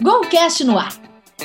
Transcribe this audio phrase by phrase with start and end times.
[0.00, 0.92] Golcast no ar.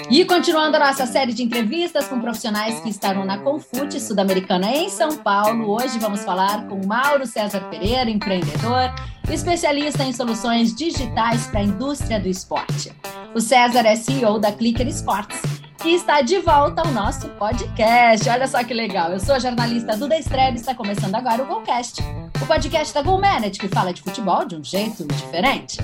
[0.09, 4.89] E continuando a nossa série de entrevistas com profissionais que estarão na Confute Sul-Americana em
[4.89, 8.93] São Paulo, hoje vamos falar com Mauro César Pereira, empreendedor,
[9.31, 12.91] especialista em soluções digitais para a indústria do esporte.
[13.35, 18.29] O César é CEO da Clicker Sports que está de volta ao nosso podcast.
[18.29, 19.11] Olha só que legal.
[19.11, 22.01] Eu sou a jornalista Duda Estrela e está começando agora o Golcast,
[22.41, 25.77] o podcast da Go Manage, que fala de futebol de um jeito diferente.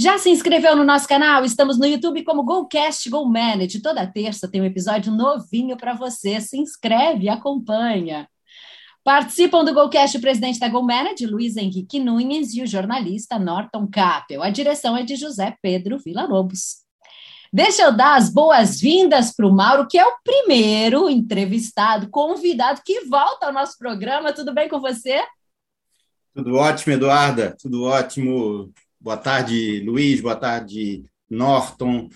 [0.00, 1.44] Já se inscreveu no nosso canal?
[1.44, 3.80] Estamos no YouTube como Golcast Go Manage.
[3.80, 6.40] Toda terça tem um episódio novinho para você.
[6.40, 8.28] Se inscreve acompanha.
[9.02, 14.42] Participam do Golcast o presidente da GoManage, Luiz Henrique Nunes, e o jornalista Norton Capel.
[14.42, 16.89] A direção é de José Pedro Villa-Lobos.
[17.52, 23.00] Deixa eu dar as boas-vindas para o Mauro, que é o primeiro entrevistado, convidado que
[23.06, 24.32] volta ao nosso programa.
[24.32, 25.20] Tudo bem com você?
[26.32, 27.56] Tudo ótimo, Eduarda.
[27.60, 28.72] Tudo ótimo.
[29.00, 30.20] Boa tarde, Luiz.
[30.20, 32.08] Boa tarde, Norton.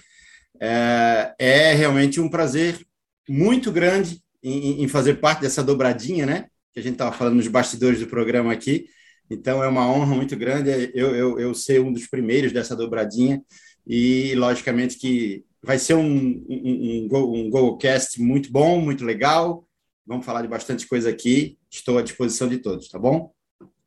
[0.60, 2.86] É, é realmente um prazer
[3.28, 6.46] muito grande em, em fazer parte dessa dobradinha, né?
[6.74, 8.86] que a gente estava falando nos bastidores do programa aqui.
[9.30, 13.40] Então, é uma honra muito grande eu, eu, eu ser um dos primeiros dessa dobradinha
[13.86, 19.66] e, logicamente, que vai ser um, um, um, um GoCast muito bom, muito legal.
[20.06, 21.58] Vamos falar de bastante coisa aqui.
[21.70, 23.32] Estou à disposição de todos, tá bom?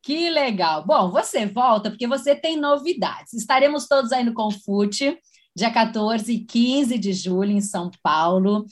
[0.01, 0.85] Que legal.
[0.85, 3.33] Bom, você volta porque você tem novidades.
[3.33, 5.17] Estaremos todos aí no Confute,
[5.55, 8.65] dia 14 e 15 de julho, em São Paulo.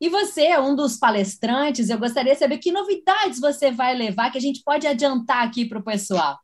[0.00, 4.30] E você é um dos palestrantes, eu gostaria de saber que novidades você vai levar
[4.30, 6.36] que a gente pode adiantar aqui para o pessoal.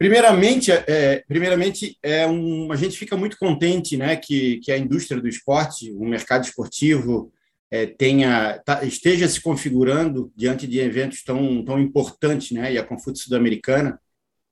[0.00, 5.20] Primeiramente, é, primeiramente é um, a gente fica muito contente né, que, que a indústria
[5.20, 7.30] do esporte, o mercado esportivo,
[7.70, 12.82] é, tenha, tá, esteja se configurando diante de eventos tão, tão importantes, né, e a
[12.82, 14.00] Confute Sul-Americana.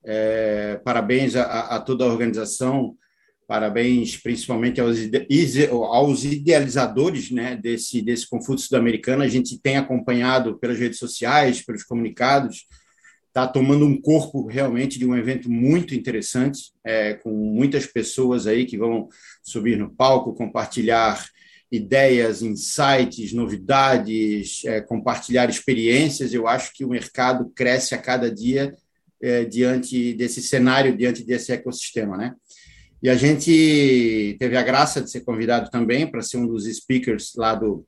[0.05, 2.95] É, parabéns a, a, toda a organização,
[3.47, 4.99] Parabéns principalmente aos,
[5.71, 9.23] aos idealizadores né, desse, desse Confúcio Sul-Americano.
[9.23, 12.67] A gente tem acompanhado pelas redes sociais, pelos comunicados,
[13.39, 18.67] está tomando um corpo realmente de um evento muito interessante, é, com muitas pessoas aí
[18.67, 19.09] que vão
[19.43, 21.25] subir no palco, compartilhar
[21.71, 26.35] ideias, insights, novidades, é, compartilhar experiências.
[26.35, 28.75] Eu acho que o mercado cresce a cada dia
[29.23, 32.35] é, diante desse cenário, diante desse ecossistema, né?
[33.01, 37.33] E a gente teve a graça de ser convidado também para ser um dos speakers
[37.37, 37.87] lá do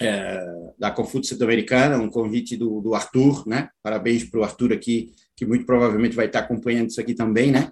[0.00, 0.40] é,
[0.78, 3.68] da Confúcio Sul-Americana, um convite do, do Arthur, né?
[3.82, 7.70] Parabéns para o Arthur aqui, que muito provavelmente vai estar acompanhando isso aqui também, né?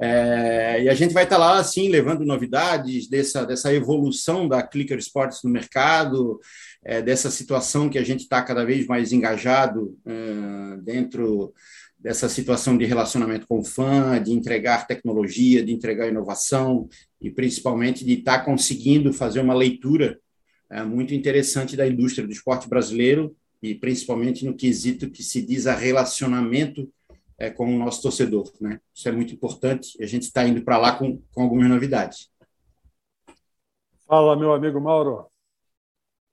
[0.00, 4.98] É, e a gente vai estar lá, assim, levando novidades dessa, dessa evolução da Clicker
[4.98, 6.40] Sports no mercado,
[6.84, 11.52] é, dessa situação que a gente está cada vez mais engajado é, dentro
[11.98, 16.88] dessa situação de relacionamento com o fã, de entregar tecnologia, de entregar inovação
[17.20, 20.18] e principalmente de estar tá conseguindo fazer uma leitura
[20.72, 25.66] é, muito interessante da indústria do esporte brasileiro e principalmente no quesito que se diz
[25.66, 26.90] a relacionamento
[27.38, 28.80] é, com o nosso torcedor, né?
[28.94, 32.30] Isso é muito importante e a gente está indo para lá com, com algumas novidades.
[34.06, 35.26] Fala, meu amigo Mauro.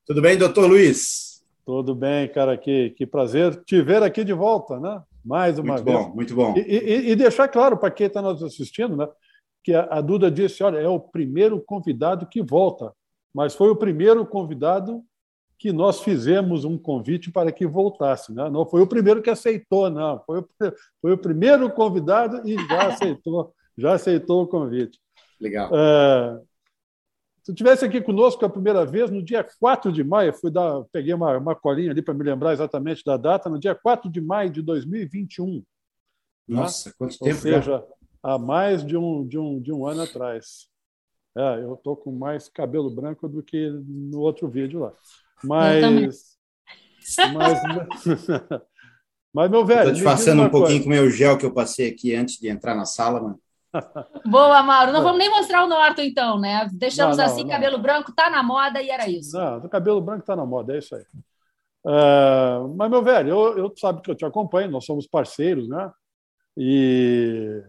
[0.06, 1.46] Tudo bem, doutor Luiz?
[1.66, 2.58] Tudo bem, cara.
[2.58, 5.04] Que, que prazer te ver aqui de volta, né?
[5.24, 5.98] mais uma muito vez.
[5.98, 6.54] Bom, muito bom.
[6.58, 9.08] E, e, e deixar claro para quem está nos assistindo, né,
[9.64, 12.94] que a, a, Duda disse: olha, é o primeiro convidado que volta,
[13.40, 15.02] mas foi o primeiro convidado
[15.58, 18.34] que nós fizemos um convite para que voltasse.
[18.34, 18.50] Né?
[18.50, 20.22] Não foi o primeiro que aceitou, não.
[20.26, 20.50] Foi o,
[21.02, 25.00] foi o primeiro convidado e já aceitou, já aceitou o convite.
[25.40, 25.72] Legal.
[25.74, 26.42] É,
[27.42, 31.14] se estivesse aqui conosco a primeira vez, no dia 4 de maio, fui dar, peguei
[31.14, 34.50] uma, uma colinha ali para me lembrar exatamente da data, no dia 4 de maio
[34.50, 35.54] de 2021.
[35.56, 35.64] Né?
[36.46, 36.96] Nossa, né?
[36.98, 37.36] quanto Ou tempo!
[37.38, 37.84] Ou seja, já?
[38.22, 40.69] há mais de um, de um, de um ano atrás.
[41.40, 44.92] É, eu estou com mais cabelo branco do que no outro vídeo lá.
[45.42, 46.38] Mas.
[47.34, 47.62] Mas,
[49.34, 49.80] mas, meu velho.
[49.80, 50.84] Estou disfarçando um pouquinho coisa.
[50.84, 53.40] com o meu gel que eu passei aqui antes de entrar na sala, mano.
[54.30, 54.92] Boa, Mauro.
[54.92, 56.68] Não vamos nem mostrar o Norton, então, né?
[56.74, 57.50] Deixamos não, não, assim, não.
[57.50, 59.38] cabelo branco tá na moda e era isso.
[59.38, 61.06] Não, o cabelo branco tá na moda, é isso aí.
[61.86, 65.90] Uh, mas, meu velho, eu, eu sabe que eu te acompanho, nós somos parceiros, né?
[66.58, 67.64] E,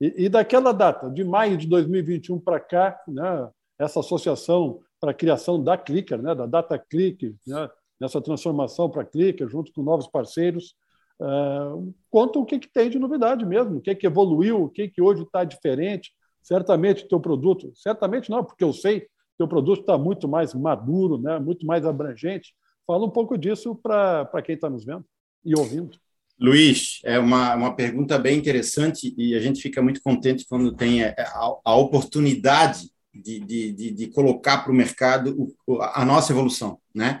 [0.00, 3.48] e, e daquela data, de maio de 2021 para cá, né,
[3.78, 7.68] essa associação para a criação da Clicker, né, da Data Click, né,
[8.00, 10.74] nessa transformação para Clicker, junto com novos parceiros,
[11.20, 14.88] Uh, conta o que, que tem de novidade mesmo, o que, que evoluiu, o que,
[14.88, 16.12] que hoje está diferente.
[16.42, 19.06] Certamente teu produto, certamente não, porque eu sei,
[19.36, 21.38] teu produto está muito mais maduro, né?
[21.38, 22.54] muito mais abrangente.
[22.86, 25.04] Fala um pouco disso para quem está nos vendo
[25.44, 25.98] e ouvindo.
[26.40, 31.04] Luiz, é uma, uma pergunta bem interessante e a gente fica muito contente quando tem
[31.04, 31.14] a,
[31.62, 35.54] a oportunidade de, de, de, de colocar para o mercado
[35.92, 37.20] a nossa evolução, né?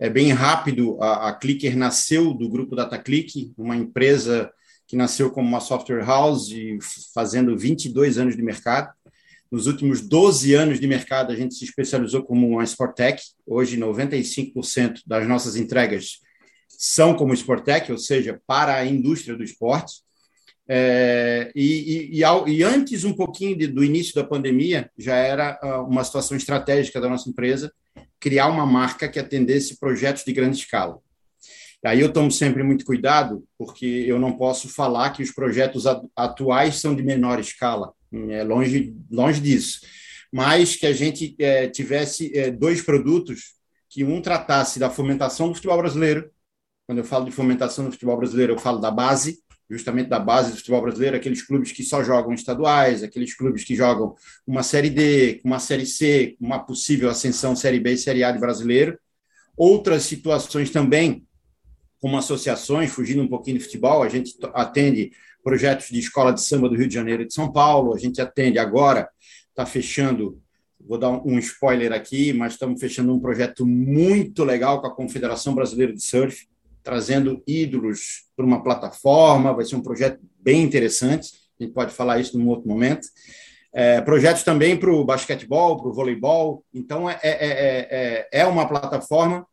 [0.00, 4.50] É bem rápido, a, a Clicker nasceu do grupo DataClick, uma empresa
[4.86, 6.50] que nasceu como uma software house,
[7.12, 8.92] fazendo 22 anos de mercado.
[9.50, 13.22] Nos últimos 12 anos de mercado, a gente se especializou como uma Sportec.
[13.46, 16.23] Hoje, 95% das nossas entregas
[16.86, 20.02] são como Sportec, ou seja, para a indústria do esporte.
[20.68, 25.58] É, e, e, e, e, antes, um pouquinho de, do início da pandemia, já era
[25.62, 27.72] ah, uma situação estratégica da nossa empresa
[28.20, 30.98] criar uma marca que atendesse projetos de grande escala.
[31.82, 35.84] Aí eu tomo sempre muito cuidado, porque eu não posso falar que os projetos
[36.14, 37.92] atuais são de menor escala,
[38.28, 39.80] é longe, longe disso.
[40.30, 43.54] Mas que a gente é, tivesse é, dois produtos,
[43.88, 46.28] que um tratasse da fomentação do futebol brasileiro.
[46.86, 49.38] Quando eu falo de fomentação do futebol brasileiro, eu falo da base,
[49.70, 53.74] justamente da base do futebol brasileiro, aqueles clubes que só jogam estaduais, aqueles clubes que
[53.74, 54.14] jogam
[54.46, 58.38] uma Série D, uma Série C, uma possível ascensão Série B e Série A de
[58.38, 58.98] brasileiro.
[59.56, 61.24] Outras situações também
[62.00, 65.10] como associações, fugindo um pouquinho de futebol, a gente atende
[65.42, 68.20] projetos de escola de samba do Rio de Janeiro e de São Paulo, a gente
[68.20, 69.08] atende agora,
[69.48, 70.38] está fechando,
[70.78, 75.54] vou dar um spoiler aqui, mas estamos fechando um projeto muito legal com a Confederação
[75.54, 76.46] Brasileira de Surf,
[76.84, 82.20] trazendo ídolos para uma plataforma, vai ser um projeto bem interessante, a gente pode falar
[82.20, 83.08] isso num outro momento.
[83.72, 88.68] É, projetos também para o basquetebol, para o voleibol, então é, é, é, é uma
[88.68, 89.44] plataforma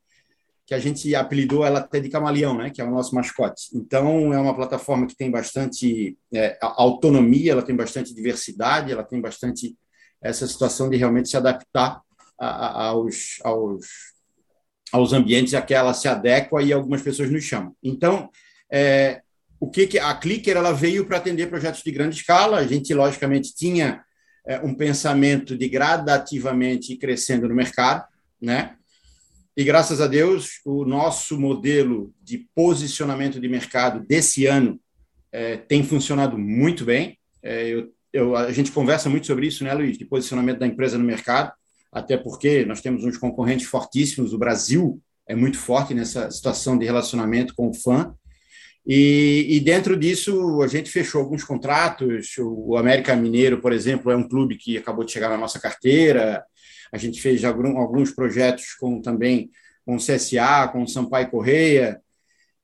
[0.65, 3.63] que a gente apelidou ela até de camaleão, né, que é o nosso mascote.
[3.73, 9.19] Então, é uma plataforma que tem bastante é, autonomia, ela tem bastante diversidade, ela tem
[9.19, 9.75] bastante
[10.21, 12.01] essa situação de realmente se adaptar
[12.39, 13.87] a, a, aos, aos,
[14.91, 17.75] aos ambientes a que ela se adequa e algumas pessoas nos chamam.
[17.83, 18.29] Então,
[18.71, 19.21] é,
[19.59, 22.57] o que, que a Clicker ela veio para atender projetos de grande escala.
[22.57, 24.03] A gente, logicamente, tinha
[24.47, 28.03] é, um pensamento de gradativamente ir crescendo no mercado,
[28.41, 28.75] né?
[29.55, 34.79] E graças a Deus, o nosso modelo de posicionamento de mercado desse ano
[35.31, 37.17] é, tem funcionado muito bem.
[37.43, 40.97] É, eu, eu, a gente conversa muito sobre isso, né, Luiz, de posicionamento da empresa
[40.97, 41.51] no mercado,
[41.91, 44.33] até porque nós temos uns concorrentes fortíssimos.
[44.33, 48.13] O Brasil é muito forte nessa situação de relacionamento com o fã.
[48.85, 52.35] E, e, dentro disso, a gente fechou alguns contratos.
[52.39, 56.43] O América Mineiro, por exemplo, é um clube que acabou de chegar na nossa carteira.
[56.91, 59.51] A gente fez alguns projetos com também
[59.85, 62.01] com o CSA, com o Sampaio Correia.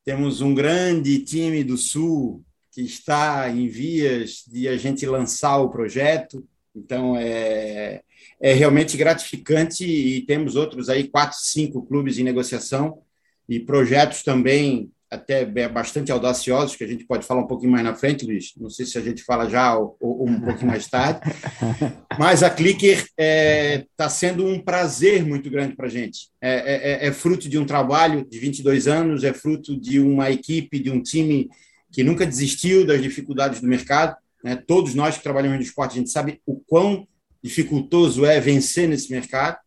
[0.03, 5.69] Temos um grande time do Sul que está em vias de a gente lançar o
[5.69, 6.47] projeto.
[6.75, 8.01] Então, é,
[8.39, 12.99] é realmente gratificante e temos outros aí, quatro, cinco clubes em negociação
[13.47, 17.95] e projetos também até bastante audaciosos, que a gente pode falar um pouquinho mais na
[17.95, 18.51] frente, Luiz.
[18.57, 21.21] Não sei se a gente fala já ou, ou um pouquinho mais tarde.
[22.19, 26.29] Mas a Clicker está é, tá sendo um prazer muito grande para a gente.
[26.41, 30.29] É, é, é, é, fruto de um trabalho de 22 anos, é fruto de uma
[30.29, 31.49] equipe, de um time
[31.89, 34.17] que nunca desistiu das dificuldades do mercado.
[34.43, 34.57] Né?
[34.57, 37.07] Todos nós que trabalhamos no esporte, a gente sabe o quão
[37.47, 39.57] dificultoso é vencer nesse mercado.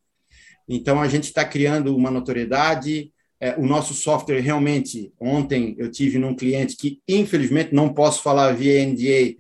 [0.69, 6.19] Então, a gente está criando uma notoriedade, é, o nosso software realmente, ontem eu tive
[6.19, 9.35] num cliente que, infelizmente, não posso falar via NDA,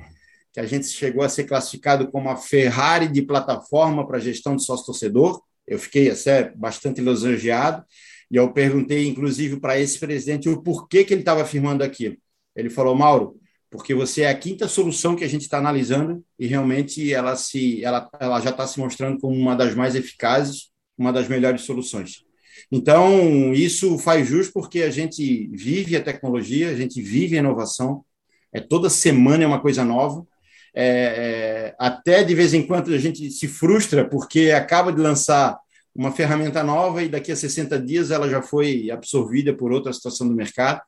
[0.52, 4.64] que a gente chegou a ser classificado como a Ferrari de plataforma para gestão de
[4.64, 5.40] sócio-torcedor.
[5.66, 7.84] Eu fiquei até bastante lisonjeado.
[8.30, 12.16] E eu perguntei, inclusive, para esse presidente o porquê que ele estava afirmando aquilo.
[12.56, 13.39] Ele falou, Mauro,
[13.70, 17.84] porque você é a quinta solução que a gente está analisando e realmente ela, se,
[17.84, 22.24] ela, ela já está se mostrando como uma das mais eficazes, uma das melhores soluções.
[22.70, 28.04] Então, isso faz jus porque a gente vive a tecnologia, a gente vive a inovação,
[28.52, 30.26] é, toda semana é uma coisa nova.
[30.74, 35.58] É, é, até de vez em quando a gente se frustra porque acaba de lançar
[35.94, 40.28] uma ferramenta nova e daqui a 60 dias ela já foi absorvida por outra situação
[40.28, 40.80] do mercado.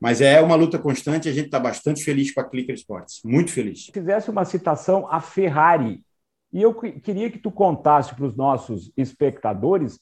[0.00, 3.50] Mas é uma luta constante a gente está bastante feliz com a Clicker Sports, muito
[3.50, 3.86] feliz.
[3.86, 6.02] Se fizesse uma citação a Ferrari,
[6.52, 9.98] e eu queria que tu contasse para os nossos espectadores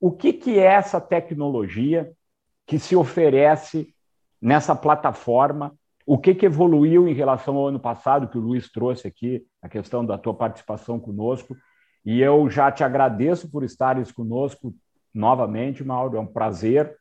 [0.00, 2.12] o que, que é essa tecnologia
[2.66, 3.92] que se oferece
[4.40, 5.74] nessa plataforma?
[6.06, 9.68] O que, que evoluiu em relação ao ano passado, que o Luiz trouxe aqui, a
[9.68, 11.56] questão da tua participação conosco?
[12.04, 14.74] E eu já te agradeço por estares conosco
[15.12, 16.96] novamente, Mauro, é um prazer.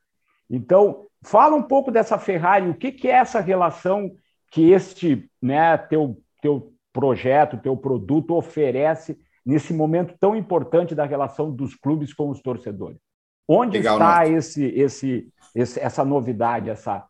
[0.49, 4.11] Então, fala um pouco dessa Ferrari, o que, que é essa relação
[4.51, 11.51] que este né, teu, teu projeto, teu produto oferece nesse momento tão importante da relação
[11.51, 12.99] dos clubes com os torcedores?
[13.47, 17.05] Onde Legal, está esse, esse, esse, essa novidade, essa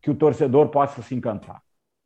[0.00, 1.60] que o torcedor possa se encantar?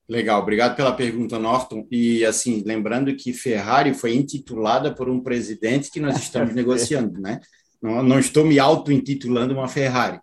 [0.09, 1.87] Legal, obrigado pela pergunta, Norton.
[1.91, 7.41] E assim, lembrando que Ferrari foi intitulada por um presidente que nós estamos negociando, né?
[7.81, 10.21] Não, não estou me auto-intitulando uma Ferrari.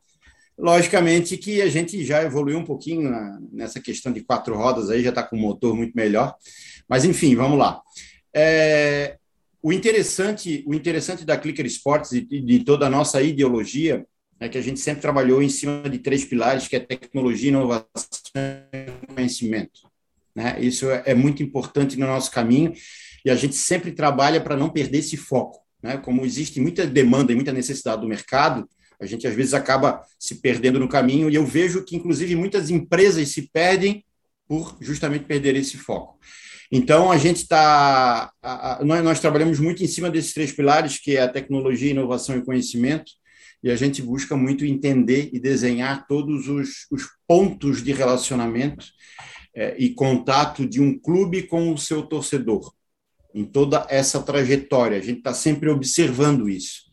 [0.60, 5.02] Logicamente que a gente já evoluiu um pouquinho na, nessa questão de quatro rodas aí,
[5.02, 6.36] já está com um motor muito melhor.
[6.88, 7.82] Mas enfim, vamos lá.
[8.34, 9.18] É,
[9.64, 14.06] o interessante, o interessante da Clicker Sports e de toda a nossa ideologia
[14.40, 17.86] é que a gente sempre trabalhou em cima de três pilares, que é tecnologia, inovação
[18.74, 19.82] e conhecimento.
[20.34, 20.58] Né?
[20.60, 22.74] Isso é, é muito importante no nosso caminho
[23.26, 25.60] e a gente sempre trabalha para não perder esse foco.
[25.82, 25.98] Né?
[25.98, 28.68] Como existe muita demanda e muita necessidade do mercado,
[29.00, 32.70] a gente às vezes acaba se perdendo no caminho e eu vejo que, inclusive, muitas
[32.70, 34.04] empresas se perdem
[34.48, 36.20] por justamente perder esse foco.
[36.72, 38.32] Então, a gente está.
[38.84, 42.46] Nós, nós, trabalhamos muito em cima desses três pilares, que é a tecnologia, inovação e
[42.46, 43.12] conhecimento,
[43.64, 48.86] e a gente busca muito entender e desenhar todos os, os pontos de relacionamento
[49.56, 52.72] é, e contato de um clube com o seu torcedor,
[53.34, 54.98] em toda essa trajetória.
[54.98, 56.89] A gente está sempre observando isso.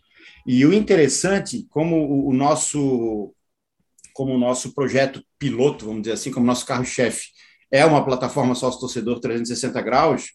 [0.47, 3.33] E o interessante, como o, o nosso
[4.15, 7.26] como o nosso projeto piloto, vamos dizer assim, como nosso carro-chefe,
[7.71, 10.31] é uma plataforma sócio-torcedor 360 graus,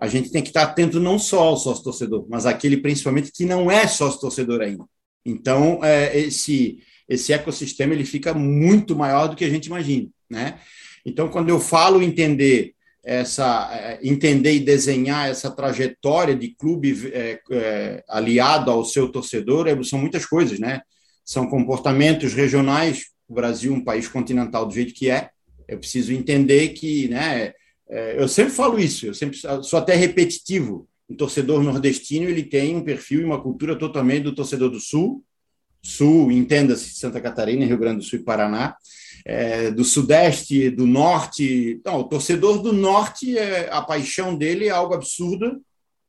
[0.00, 3.70] a gente tem que estar atento não só ao sócio-torcedor, mas aquele principalmente que não
[3.70, 4.84] é sócio-torcedor ainda.
[5.24, 10.08] Então, é, esse, esse ecossistema ele fica muito maior do que a gente imagina.
[10.28, 10.58] Né?
[11.06, 17.40] Então, quando eu falo entender essa é, entender e desenhar essa trajetória de clube é,
[17.50, 20.82] é, aliado ao seu torcedor é, são muitas coisas, né?
[21.24, 23.06] São comportamentos regionais.
[23.28, 25.30] O Brasil, um país continental do jeito que é,
[25.68, 27.52] eu preciso entender que, né,
[27.88, 30.88] é, eu sempre falo isso, eu sempre sou até repetitivo.
[31.08, 35.24] O torcedor nordestino ele tem um perfil e uma cultura totalmente do torcedor do Sul,
[35.82, 38.76] Sul, entenda-se Santa Catarina, Rio Grande do Sul e Paraná,
[39.24, 41.80] é, do Sudeste, do Norte.
[41.84, 45.60] Não, o torcedor do Norte, é, a paixão dele é algo absurdo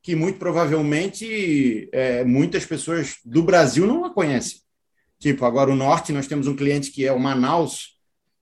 [0.04, 4.60] que muito provavelmente é, muitas pessoas do Brasil não a conhecem.
[5.20, 8.00] Tipo, agora o Norte, nós temos um cliente que é o Manaus,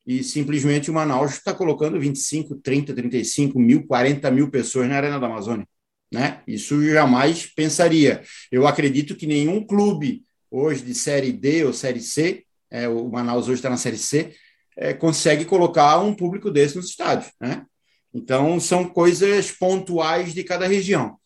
[0.08, 5.20] e simplesmente o Manaus está colocando 25, 30, 35 mil, 40 mil pessoas na Arena
[5.20, 5.68] da Amazônia.
[6.12, 6.42] Né?
[6.48, 8.24] Isso jamais pensaria.
[8.52, 13.46] Eu acredito que nenhum clube hoje de Série D ou Série C, é, o Manaus
[13.46, 14.34] hoje está na Série C,
[14.79, 17.31] é, consegue colocar um público desse nos estádios.
[17.39, 17.65] Né?
[18.13, 21.17] Então, são coisas pontuais de cada região.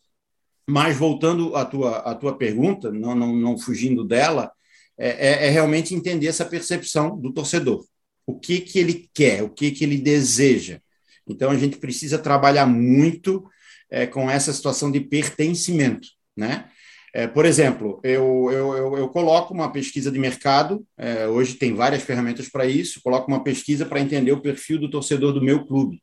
[0.68, 4.50] Mas, voltando à tua, à tua pergunta, não, não, não fugindo dela,
[4.98, 7.84] é, é, é realmente entender essa percepção do torcedor
[8.26, 10.80] o que, que ele quer, o que, que ele deseja.
[11.28, 13.46] Então, a gente precisa trabalhar muito
[13.90, 16.08] é, com essa situação de pertencimento.
[16.36, 16.68] Né?
[17.16, 22.02] É, por exemplo, eu, eu, eu, coloco uma pesquisa de mercado, é, hoje tem várias
[22.02, 26.02] ferramentas para isso, coloco uma pesquisa para entender o perfil do torcedor do meu clube.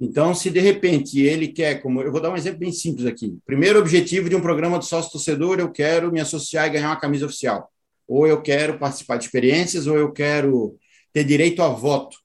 [0.00, 3.38] Então, se de repente ele quer, como eu vou dar um exemplo bem simples aqui.
[3.46, 7.00] Primeiro objetivo de um programa do sócio torcedor, eu quero me associar e ganhar uma
[7.00, 7.70] camisa oficial.
[8.08, 10.76] Ou eu quero participar de experiências, ou eu quero
[11.12, 12.16] ter direito a voto.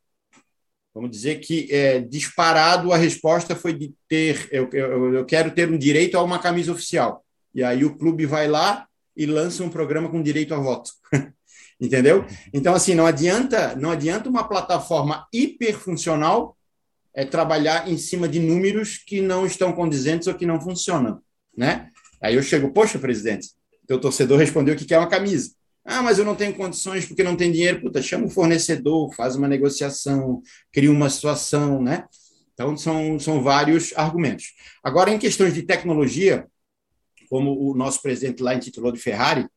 [0.96, 5.70] Vamos dizer que é, disparado a resposta foi de ter, eu, eu, eu quero ter
[5.70, 7.24] um direito a uma camisa oficial.
[7.54, 10.92] E aí o clube vai lá e lança um programa com direito a voto.
[11.80, 12.26] Entendeu?
[12.54, 16.58] Então, assim, não adianta, não adianta uma plataforma hiperfuncional
[17.14, 21.22] é, trabalhar em cima de números que não estão condizentes ou que não funcionam.
[21.56, 21.90] Né?
[22.22, 23.50] Aí eu chego, poxa, presidente,
[23.88, 25.52] teu torcedor respondeu que quer uma camisa.
[25.84, 27.82] Ah, mas eu não tenho condições porque não tem dinheiro.
[27.82, 30.42] Puta, chama o fornecedor, faz uma negociação,
[30.72, 32.06] cria uma situação, né?
[32.54, 34.54] Então, são, são vários argumentos.
[34.84, 36.46] Agora, em questões de tecnologia,
[37.30, 39.48] como o nosso presidente lá intitulou de Ferrari,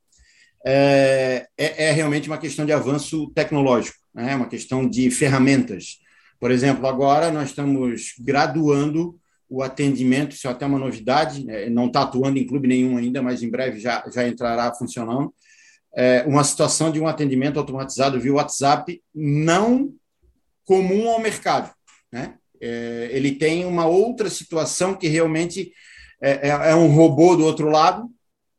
[0.65, 4.33] é, é, é realmente uma questão de avanço tecnológico, né?
[4.33, 5.99] É uma questão de ferramentas.
[6.39, 11.69] Por exemplo, agora nós estamos graduando o atendimento, isso é até uma novidade, né?
[11.69, 15.33] não está atuando em clube nenhum ainda, mas em breve já, já entrará funcionando,
[15.95, 19.93] é, uma situação de um atendimento automatizado via WhatsApp não
[20.65, 21.71] comum ao mercado.
[22.11, 22.35] Né?
[22.63, 25.71] É, ele tem uma outra situação que realmente
[26.23, 28.09] é, é, é, um robô do outro lado,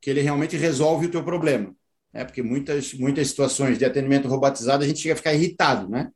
[0.01, 1.73] que ele realmente resolve o teu problema.
[2.13, 2.25] Né?
[2.25, 6.11] Porque muitas, muitas situações de atendimento robotizado a gente chega a ficar irritado, né?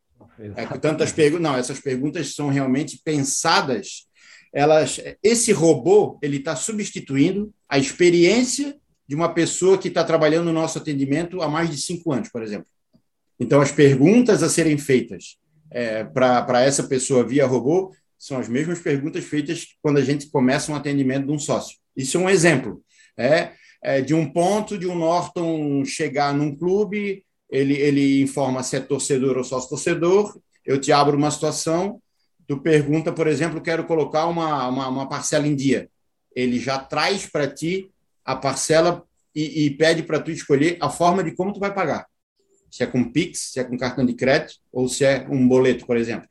[0.56, 4.06] É, tantas perguntas, não, essas perguntas são realmente pensadas.
[4.54, 8.78] Elas, esse robô ele está substituindo a experiência
[9.08, 12.44] de uma pessoa que está trabalhando no nosso atendimento há mais de cinco anos, por
[12.44, 12.68] exemplo.
[13.40, 15.38] Então, as perguntas a serem feitas
[15.72, 20.72] é, para essa pessoa via robô são as mesmas perguntas feitas quando a gente começa
[20.72, 21.78] um atendimento de um sócio.
[21.96, 22.82] Isso é um exemplo.
[23.18, 23.52] É,
[23.84, 28.80] é, de um ponto de um Norton chegar num clube, ele, ele informa se é
[28.80, 32.02] torcedor ou sócio-torcedor, eu te abro uma situação,
[32.48, 35.90] tu pergunta, por exemplo, quero colocar uma, uma, uma parcela em dia.
[36.36, 37.90] Ele já traz para ti
[38.24, 42.06] a parcela e, e pede para tu escolher a forma de como tu vai pagar.
[42.70, 45.86] Se é com Pix, se é com cartão de crédito ou se é um boleto,
[45.86, 46.28] por exemplo.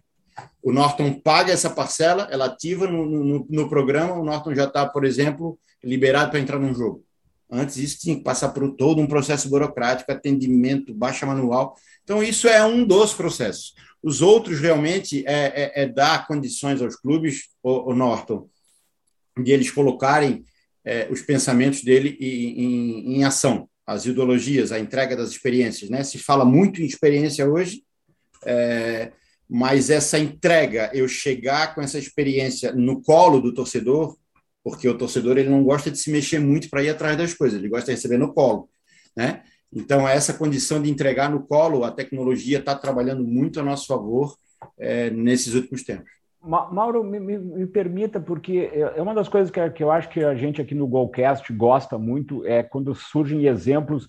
[0.63, 4.87] O Norton paga essa parcela, ela ativa no, no, no programa, o Norton já está,
[4.87, 7.05] por exemplo, liberado para entrar num jogo.
[7.51, 11.77] Antes isso tinha que passar por todo um processo burocrático, atendimento, baixa manual.
[12.03, 13.75] Então, isso é um dos processos.
[14.03, 18.49] Os outros, realmente, é, é, é dar condições aos clubes, o, o Norton,
[19.43, 20.45] de eles colocarem
[20.85, 25.89] é, os pensamentos dele em, em, em, ação, as ideologias, a entrega das experiências.
[25.89, 26.03] Né?
[26.03, 27.83] Se fala muito em experiência hoje,
[28.45, 29.13] é,
[29.49, 34.17] mas essa entrega, eu chegar com essa experiência no colo do torcedor,
[34.65, 37.59] porque o torcedor ele não gosta de se mexer muito para ir atrás das coisas,
[37.59, 38.69] ele gosta de receber no colo,
[39.17, 39.43] né?
[39.73, 44.37] Então, essa condição de entregar no colo, a tecnologia está trabalhando muito a nosso favor
[44.79, 46.11] é, nesses últimos tempos.
[46.41, 50.09] Mauro, me, me, me, permita, porque é, é uma das coisas que, que eu acho
[50.09, 54.09] que a gente aqui no Golcast gosta muito, é quando surgem exemplos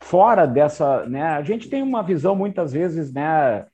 [0.00, 1.06] fora dessa.
[1.06, 3.66] Né, a gente tem uma visão muitas vezes, né,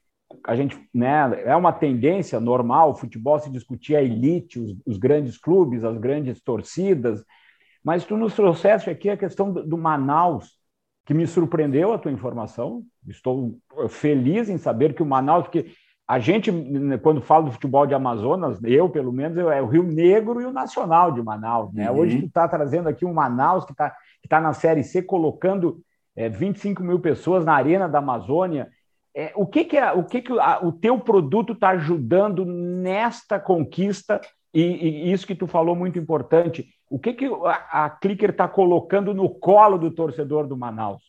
[0.47, 4.97] a gente, né, é uma tendência normal o futebol se discutir a elite, os, os,
[4.97, 7.25] grandes clubes, as grandes torcidas,
[7.83, 10.59] mas tu nos trouxeste aqui a questão do, do, Manaus,
[11.05, 12.83] que me surpreendeu a tua informação.
[13.07, 15.67] Estou feliz em saber que o Manaus, porque
[16.09, 16.51] a gente,
[17.03, 20.53] quando fala do futebol de Amazonas, eu, pelo menos, é o Rio Negro e o
[20.53, 21.73] Nacional de Manaus.
[21.73, 21.91] Né?
[21.91, 21.99] Uhum.
[21.99, 25.83] Hoje tu está trazendo aqui um Manaus que está que tá na Série C, colocando
[26.17, 28.71] é, 25 mil pessoas na Arena da Amazônia,
[29.15, 33.39] é, o que, que, é, o, que, que a, o teu produto está ajudando nesta
[33.39, 34.21] conquista?
[34.53, 36.69] E, e, isso que tu falou muito importante.
[36.91, 41.03] O que, que a, a Clicker está colocando no colo do torcedor do Manaus?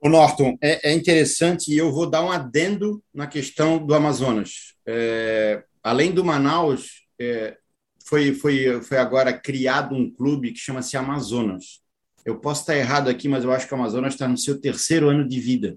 [0.00, 4.74] O Norton, é, é, interessante e eu vou dar um adendo na questão do Amazonas.
[4.84, 7.56] É, além do Manaus, é,
[8.04, 11.80] foi, foi, foi agora criado um clube que chama-se Amazonas.
[12.24, 15.08] Eu posso estar errado aqui, mas eu acho que o Amazonas está no seu terceiro
[15.08, 15.76] ano de vida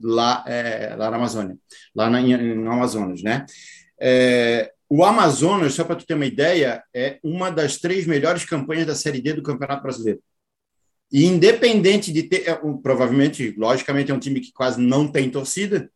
[0.00, 1.56] lá, é, lá na Amazônia,
[1.94, 3.46] lá na, no Amazonas, né?
[4.00, 8.86] É, o Amazonas, só para tu ter uma ideia, é uma das três melhores campanhas
[8.86, 10.20] da Série D do Campeonato Brasileiro.
[11.10, 15.90] E independente de ter, é, provavelmente, logicamente, é um time que quase não tem torcida,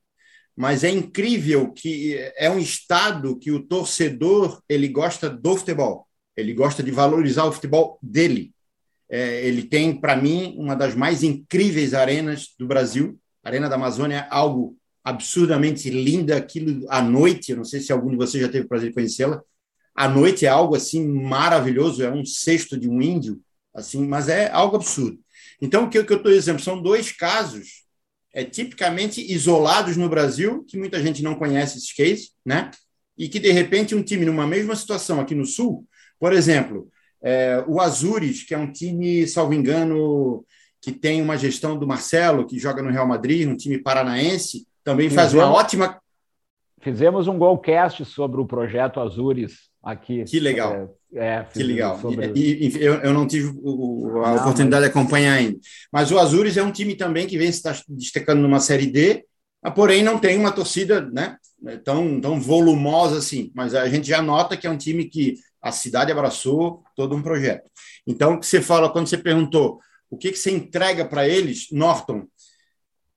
[0.56, 6.52] mas é incrível que é um estado que o torcedor ele gosta do futebol, ele
[6.52, 8.52] gosta de valorizar o futebol dele.
[9.08, 14.16] É, ele tem, para mim, uma das mais incríveis arenas do Brasil, Arena da Amazônia
[14.16, 18.48] é algo absurdamente linda, aquilo à noite, eu não sei se algum de vocês já
[18.48, 19.42] teve o prazer de conhecê-la,
[19.94, 23.40] à noite é algo assim maravilhoso, é um cesto de um índio,
[23.74, 25.18] assim, mas é algo absurdo.
[25.60, 27.84] Então, o que, eu estou dizendo são dois casos
[28.32, 32.70] é, tipicamente isolados no Brasil, que muita gente não conhece esses cases, né?
[33.16, 35.86] E que, de repente, um time numa mesma situação aqui no Sul,
[36.18, 36.90] por exemplo,
[37.22, 40.44] é, o Azures, que é um time, salvo engano,
[40.80, 45.10] que tem uma gestão do Marcelo, que joga no Real Madrid, um time paranaense, também
[45.10, 46.00] faz uma ótima.
[46.80, 50.24] Fizemos um golcast sobre o projeto Azures aqui.
[50.24, 50.96] Que legal.
[51.12, 51.98] É, é que legal.
[52.00, 52.32] Sobre...
[52.34, 54.92] E, e, eu, eu não tive o, a não, oportunidade mas...
[54.92, 55.58] de acompanhar ainda.
[55.92, 59.24] Mas o Azures é um time também que vem se destacando numa Série D,
[59.74, 61.36] porém não tem uma torcida né,
[61.84, 63.50] tão, tão volumosa assim.
[63.54, 67.22] Mas a gente já nota que é um time que a cidade abraçou todo um
[67.22, 67.68] projeto.
[68.06, 69.78] Então, o que você fala, quando você perguntou
[70.10, 72.26] o que, que você entrega para eles, Norton?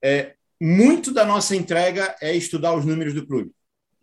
[0.01, 3.51] É, muito da nossa entrega é estudar os números do clube,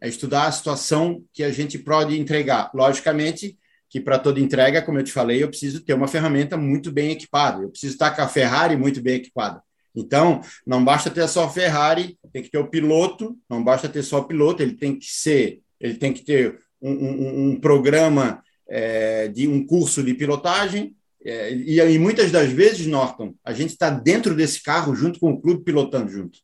[0.00, 2.70] é estudar a situação que a gente pode entregar.
[2.74, 3.56] Logicamente
[3.88, 7.10] que para toda entrega, como eu te falei, eu preciso ter uma ferramenta muito bem
[7.10, 9.60] equipada, eu preciso estar com a Ferrari muito bem equipada.
[9.94, 14.04] Então, não basta ter só a Ferrari, tem que ter o piloto, não basta ter
[14.04, 18.42] só o piloto, ele tem que ser, ele tem que ter um, um, um programa
[18.68, 23.70] é, de um curso de pilotagem, é, e, e muitas das vezes, Norton, a gente
[23.70, 26.38] está dentro desse carro junto com o clube pilotando junto.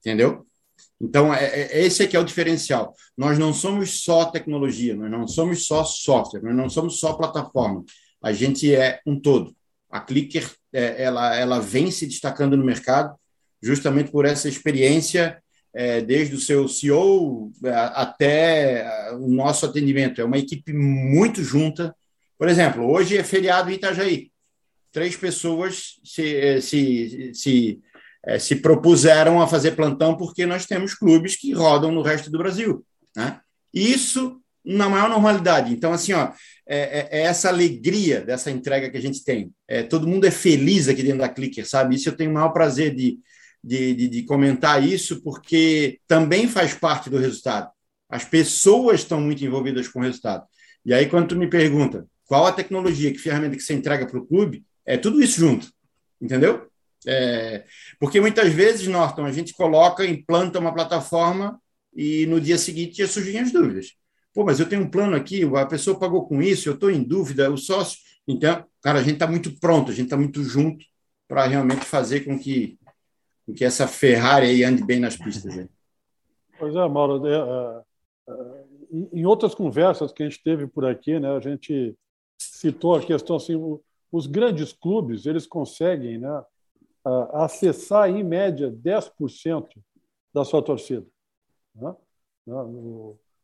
[0.00, 0.46] Entendeu?
[1.00, 2.94] Então, é, é, esse aqui é o diferencial.
[3.16, 7.84] Nós não somos só tecnologia, nós não somos só software, nós não somos só plataforma.
[8.22, 9.54] A gente é um todo.
[9.90, 13.14] A Clicker, é, ela, ela vem se destacando no mercado
[13.62, 15.42] justamente por essa experiência,
[15.74, 20.20] é, desde o seu CEO é, até o nosso atendimento.
[20.20, 21.94] É uma equipe muito junta,
[22.40, 24.30] por exemplo, hoje é feriado em Itajaí.
[24.90, 27.80] Três pessoas se, eh, se, se,
[28.24, 32.38] eh, se propuseram a fazer plantão porque nós temos clubes que rodam no resto do
[32.38, 32.82] Brasil.
[33.14, 33.38] Né?
[33.74, 35.70] Isso na maior normalidade.
[35.70, 36.32] Então, assim, ó,
[36.66, 39.52] é, é, essa alegria dessa entrega que a gente tem.
[39.68, 41.96] É, todo mundo é feliz aqui dentro da Clicker, sabe?
[41.96, 43.18] Isso eu tenho o maior prazer de,
[43.62, 47.70] de, de, de comentar isso, porque também faz parte do resultado.
[48.08, 50.46] As pessoas estão muito envolvidas com o resultado.
[50.86, 54.16] E aí, quando tu me pergunta qual a tecnologia, que ferramenta que você entrega para
[54.16, 55.68] o clube, é tudo isso junto,
[56.22, 56.70] entendeu?
[57.04, 57.64] É,
[57.98, 61.60] porque muitas vezes, Norton, a gente coloca, implanta uma plataforma
[61.92, 63.96] e no dia seguinte surgem as dúvidas.
[64.32, 67.02] Pô, mas eu tenho um plano aqui, a pessoa pagou com isso, eu estou em
[67.02, 67.98] dúvida, o sócio.
[68.28, 70.84] Então, cara, a gente está muito pronto, a gente está muito junto
[71.26, 72.78] para realmente fazer com que,
[73.44, 75.58] com que essa Ferrari ande bem nas pistas.
[75.58, 75.68] Aí.
[76.60, 77.26] Pois é, Mauro.
[77.26, 77.82] É, é,
[78.28, 78.70] é
[79.12, 81.96] em outras conversas que a gente teve por aqui, né, a gente
[82.42, 83.54] citou a questão assim,
[84.10, 86.44] os grandes clubes eles conseguem né,
[87.32, 89.68] acessar em média 10%
[90.32, 91.06] da sua torcida.
[91.74, 91.94] Né?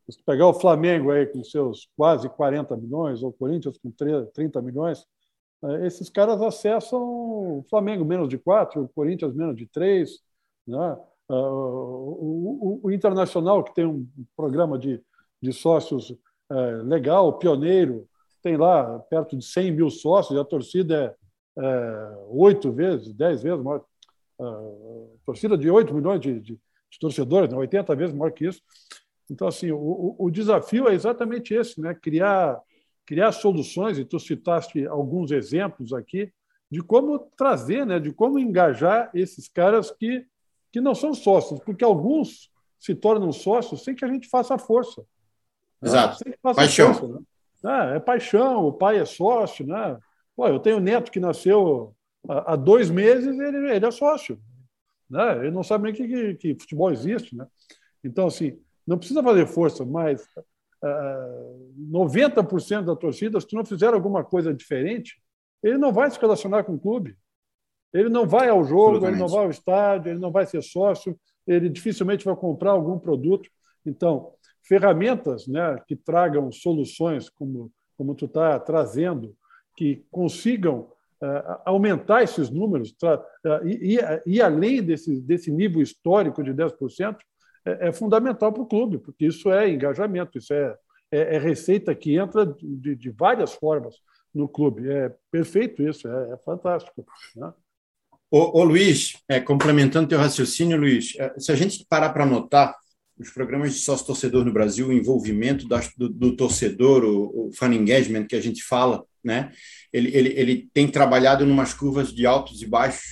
[0.09, 4.63] Se pegar o Flamengo aí com seus quase 40 milhões, ou o Corinthians com 30
[4.63, 5.05] milhões,
[5.65, 10.21] eh, esses caras acessam o Flamengo menos de 4, o Corinthians menos de 3.
[10.67, 10.99] Né?
[11.29, 14.07] Eh, o, o, o Internacional, que tem um
[14.37, 15.03] programa de,
[15.43, 16.15] de sócios
[16.51, 18.09] é, legal, pioneiro,
[18.47, 21.17] tem lá perto de 100 mil sócios, e a torcida
[21.59, 23.85] é oito é, vezes, dez vezes maior.
[24.41, 27.57] A torcida de 8 milhões de, de, de torcedores, né?
[27.57, 28.63] 80 vezes maior que isso.
[29.29, 31.93] Então, assim, o, o desafio é exatamente esse, né?
[31.93, 32.61] criar,
[33.05, 36.33] criar soluções, e tu citaste alguns exemplos aqui,
[36.71, 37.99] de como trazer, né?
[37.99, 40.25] de como engajar esses caras que,
[40.71, 45.01] que não são sócios, porque alguns se tornam sócios sem que a gente faça força.
[45.83, 45.89] Né?
[45.89, 46.19] Exato.
[46.19, 46.95] Sem que faça paixão.
[46.95, 47.27] Força, né?
[47.65, 49.67] É, é paixão, o pai é sócio.
[49.67, 49.99] Né?
[50.35, 51.95] Pô, eu tenho um neto que nasceu
[52.29, 54.39] há dois meses, ele, ele é sócio.
[55.09, 55.39] Né?
[55.39, 57.37] Ele não sabe nem que, que, que futebol existe.
[57.37, 57.47] Né?
[58.03, 60.45] Então, assim, não precisa fazer força, mas uh,
[60.85, 61.57] eh,
[61.91, 65.21] 90% da torcida, se tu não fizer alguma coisa diferente,
[65.63, 67.17] ele não vai se relacionar com o clube.
[67.93, 71.19] Ele não vai ao jogo, ele não vai ao estádio, ele não vai ser sócio,
[71.47, 73.49] ele dificilmente vai comprar algum produto.
[73.85, 74.33] Então,
[74.67, 79.35] ferramentas né, que tragam soluções, como, como tu está trazendo,
[79.77, 80.91] que consigam
[81.23, 87.17] uh, aumentar esses números uh, e, e, além desse, desse nível histórico de 10%,
[87.67, 90.77] é, é fundamental para o clube, porque isso é engajamento, isso é,
[91.11, 93.97] é, é receita que entra de, de, várias formas
[94.35, 94.89] no clube.
[94.89, 97.05] É perfeito isso, é, é fantástico.
[97.35, 97.53] Né?
[98.33, 102.75] Luiz, é, complementando teu raciocínio, Luiz, é, se a gente parar para notar
[103.19, 107.75] os programas de sócio-torcedor no Brasil, o envolvimento da, do, do, torcedor, o, o fan
[107.75, 109.51] engagement que a gente fala, né?
[109.93, 113.05] ele, ele, ele tem trabalhado em umas curvas de altos e baixos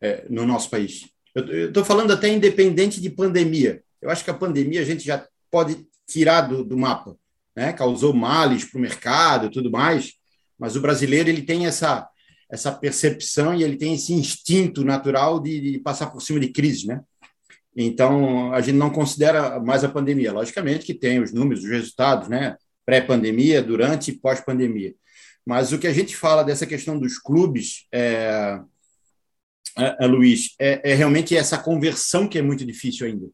[0.00, 1.08] é, no nosso país.
[1.34, 3.82] Eu estou falando até independente de pandemia.
[4.00, 7.16] Eu acho que a pandemia a gente já pode tirar do, do mapa,
[7.54, 7.72] né?
[7.72, 10.14] Causou males para o mercado e tudo mais,
[10.58, 12.08] mas o brasileiro ele tem essa
[12.50, 16.86] essa percepção e ele tem esse instinto natural de, de passar por cima de crise,
[16.86, 17.00] né?
[17.86, 20.32] Então a gente não considera mais a pandemia.
[20.32, 22.56] Logicamente que tem os números, os resultados, né?
[22.84, 24.94] Pré-pandemia, durante e pós-pandemia.
[25.46, 28.60] Mas o que a gente fala dessa questão dos clubes, é,
[29.78, 33.26] é, é Luiz, é, é realmente essa conversão que é muito difícil ainda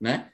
[0.00, 0.28] né?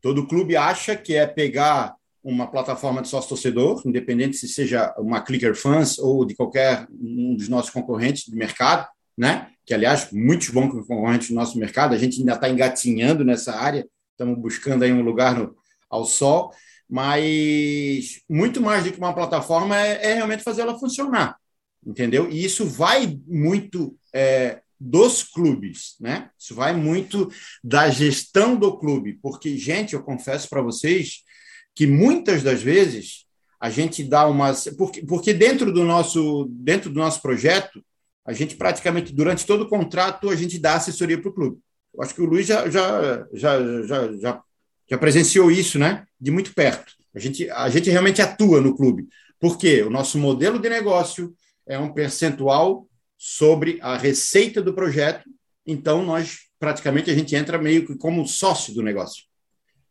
[0.00, 5.54] Todo clube acha que é pegar uma plataforma de sócio-torcedor, independente se seja uma Clicker
[5.54, 9.48] Fans ou de qualquer um dos nossos concorrentes do mercado, né?
[9.64, 13.86] Que, aliás, muitos bons concorrentes do nosso mercado, a gente ainda está engatinhando nessa área,
[14.10, 15.56] estamos buscando aí um lugar no,
[15.88, 16.52] ao sol,
[16.88, 21.36] mas muito mais do que uma plataforma é, é realmente fazer ela funcionar,
[21.86, 22.30] entendeu?
[22.30, 26.30] E isso vai muito é, dos clubes, né?
[26.38, 27.30] Isso vai muito
[27.62, 31.22] da gestão do clube, porque gente, eu confesso para vocês
[31.74, 33.24] que muitas das vezes
[33.60, 37.82] a gente dá umas porque, porque dentro do nosso dentro do nosso projeto
[38.24, 41.58] a gente praticamente durante todo o contrato a gente dá assessoria para o clube.
[41.94, 44.42] Eu acho que o Luiz já já, já, já, já,
[44.88, 46.06] já presenciou isso, né?
[46.20, 46.92] De muito perto.
[47.14, 49.08] A gente a gente realmente atua no clube,
[49.38, 51.34] porque o nosso modelo de negócio
[51.66, 52.86] é um percentual
[53.18, 55.28] sobre a receita do projeto,
[55.66, 59.24] então nós praticamente a gente entra meio que como sócio do negócio.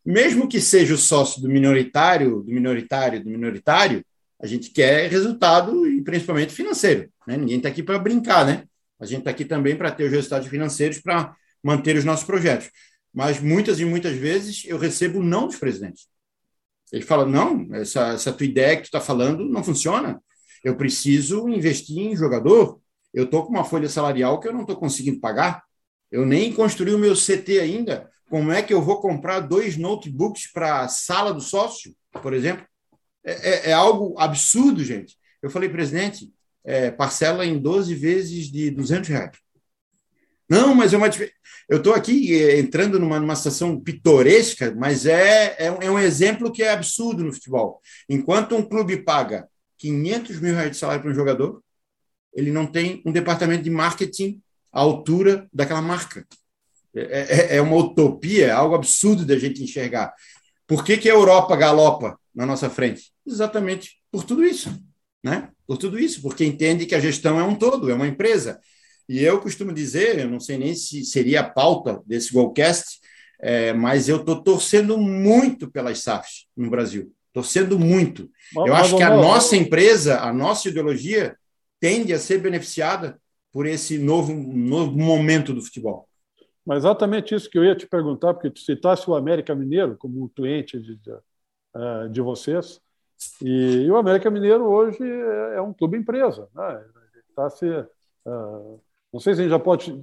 [0.05, 4.03] Mesmo que seja o sócio do minoritário, do minoritário, do minoritário,
[4.41, 7.09] a gente quer resultado e principalmente financeiro.
[7.27, 7.37] Né?
[7.37, 8.63] Ninguém está aqui para brincar, né?
[8.99, 12.69] A gente está aqui também para ter os resultados financeiros para manter os nossos projetos.
[13.13, 16.07] Mas muitas e muitas vezes eu recebo não dos presidentes.
[16.91, 20.21] Ele fala: não, essa, essa tua ideia que tu está falando não funciona.
[20.63, 22.79] Eu preciso investir em jogador,
[23.13, 25.63] eu estou com uma folha salarial que eu não estou conseguindo pagar.
[26.11, 28.09] Eu nem construí o meu CT ainda.
[28.29, 32.65] Como é que eu vou comprar dois notebooks para a sala do sócio, por exemplo?
[33.23, 35.17] É, é, é algo absurdo, gente.
[35.41, 36.31] Eu falei, presidente,
[36.63, 39.31] é, parcela em 12 vezes de 200 reais.
[40.49, 41.09] Não, mas é uma
[41.69, 46.51] Eu estou aqui é, entrando numa, numa situação pitoresca, mas é, é, é, um exemplo
[46.51, 47.81] que é absurdo no futebol.
[48.09, 51.63] Enquanto um clube paga 500 mil reais de salário para um jogador,
[52.33, 56.27] ele não tem um departamento de marketing à altura daquela marca.
[56.93, 60.13] É, é, é uma utopia, é algo absurdo da gente enxergar.
[60.67, 63.11] Por que, que a Europa galopa na nossa frente?
[63.25, 64.69] Exatamente por tudo isso.
[65.23, 65.49] Né?
[65.67, 68.59] Por tudo isso, porque entende que a gestão é um todo, é uma empresa.
[69.07, 72.99] E eu costumo dizer, eu não sei nem se seria a pauta desse Golcast,
[73.39, 77.11] é, mas eu estou torcendo muito pelas SAFs no Brasil.
[77.33, 78.29] Torcendo muito.
[78.53, 81.35] Mas, eu acho que a nossa empresa, a nossa ideologia,
[81.79, 83.19] tende a ser beneficiada
[83.51, 86.07] por esse novo, novo momento do futebol.
[86.65, 90.23] Mas exatamente isso que eu ia te perguntar, porque tu citasse o América Mineiro como
[90.23, 90.99] um cliente de,
[91.75, 92.81] eh, de vocês,
[93.41, 96.47] e, e, o América Mineiro hoje é, é um clube empresa.
[96.55, 96.85] Né?
[97.35, 98.81] Tá se, uh,
[99.13, 100.01] não sei se a gente já pode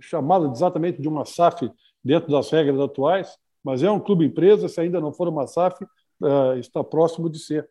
[0.00, 1.70] chamá-lo exatamente de uma SAF
[2.02, 5.84] dentro das regras atuais, mas é um clube empresa, se ainda não for uma SAF,
[5.84, 7.68] uh, está próximo de ser.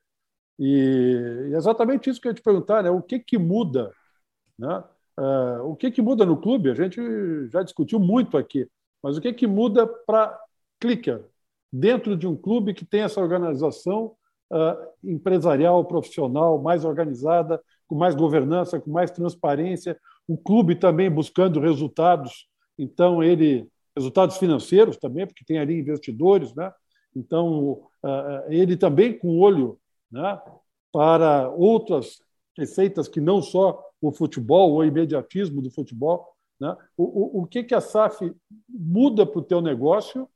[0.60, 2.92] E, e é exatamente isso que eu ia te perguntar, né?
[2.92, 3.92] o que, que muda
[4.58, 4.84] né?
[5.18, 6.70] Uh, o que, que muda no clube?
[6.70, 7.00] A gente
[7.50, 8.68] já discutiu muito aqui,
[9.02, 10.40] mas o que, que muda para
[10.80, 11.24] Clicker,
[11.74, 14.16] dentro de um clube que tem essa organização
[14.52, 21.60] uh, empresarial, profissional, mais organizada, com mais governança, com mais transparência, o clube também buscando
[21.60, 26.72] resultados, então ele resultados financeiros também, porque tem ali investidores, né?
[27.16, 29.80] Então uh, ele também com olho,
[30.12, 30.40] né,
[30.92, 32.22] para outras
[32.56, 36.36] receitas que não só o futebol, o imediatismo do futebol.
[36.60, 36.76] Né?
[36.96, 38.32] O, o, o que, que a SAF
[38.70, 40.28] muda para o teu negócio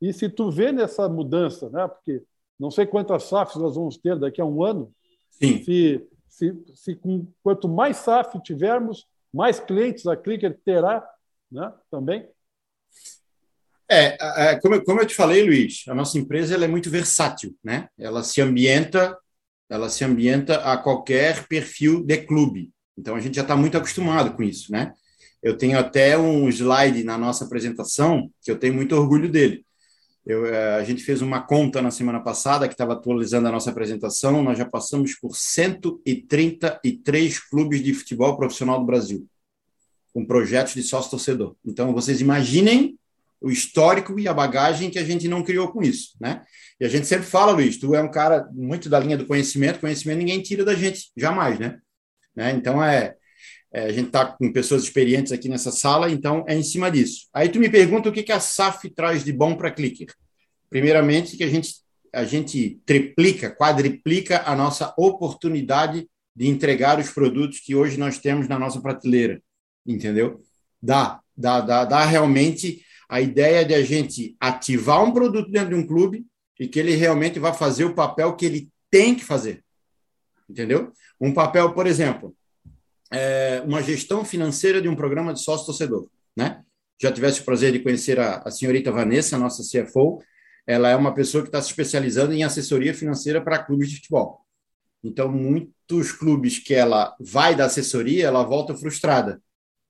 [0.00, 1.86] e se tu vê nessa mudança, né?
[1.88, 2.22] porque
[2.58, 4.92] não sei quantas SAFs nós vamos ter daqui a um ano,
[5.30, 5.62] Sim.
[5.62, 11.04] se, se, se com, quanto mais SAF tivermos, mais clientes a Clicker terá
[11.50, 11.72] né?
[11.90, 12.28] também.
[13.90, 14.16] É,
[14.50, 17.88] é como, como eu te falei, Luiz, a nossa empresa ela é muito versátil, né?
[17.98, 19.16] Ela se ambienta,
[19.68, 22.72] ela se ambienta a qualquer perfil de clube.
[22.96, 24.92] Então a gente já está muito acostumado com isso, né?
[25.42, 29.64] Eu tenho até um slide na nossa apresentação que eu tenho muito orgulho dele.
[30.26, 33.70] Eu, eh, a gente fez uma conta na semana passada que estava atualizando a nossa
[33.70, 34.42] apresentação.
[34.42, 39.26] Nós já passamos por 133 clubes de futebol profissional do Brasil,
[40.12, 41.54] com projetos de sócio-torcedor.
[41.64, 42.98] Então, vocês imaginem
[43.40, 46.42] o histórico e a bagagem que a gente não criou com isso, né?
[46.80, 49.80] E a gente sempre fala, Luiz, tu é um cara muito da linha do conhecimento,
[49.80, 51.78] conhecimento ninguém tira da gente, jamais, né?
[52.34, 52.52] Né?
[52.52, 53.16] Então, é,
[53.74, 57.26] é a gente está com pessoas experientes aqui nessa sala, então é em cima disso.
[57.34, 60.14] Aí tu me pergunta o que, que a SAF traz de bom para Clicker.
[60.70, 61.74] Primeiramente, que a gente,
[62.12, 68.46] a gente triplica, quadriplica a nossa oportunidade de entregar os produtos que hoje nós temos
[68.46, 69.42] na nossa prateleira,
[69.84, 70.40] entendeu?
[70.80, 75.74] Dá, dá, dá, dá realmente a ideia de a gente ativar um produto dentro de
[75.74, 76.24] um clube
[76.60, 79.64] e que ele realmente vai fazer o papel que ele tem que fazer,
[80.48, 80.92] entendeu?
[81.20, 82.36] Um papel, por exemplo,
[83.12, 86.62] é uma gestão financeira de um programa de sócio-torcedor, né?
[87.00, 90.22] Já tivesse o prazer de conhecer a, a senhorita Vanessa, nossa CFO,
[90.66, 94.40] ela é uma pessoa que está se especializando em assessoria financeira para clubes de futebol.
[95.02, 99.42] Então, muitos clubes que ela vai da assessoria, ela volta frustrada.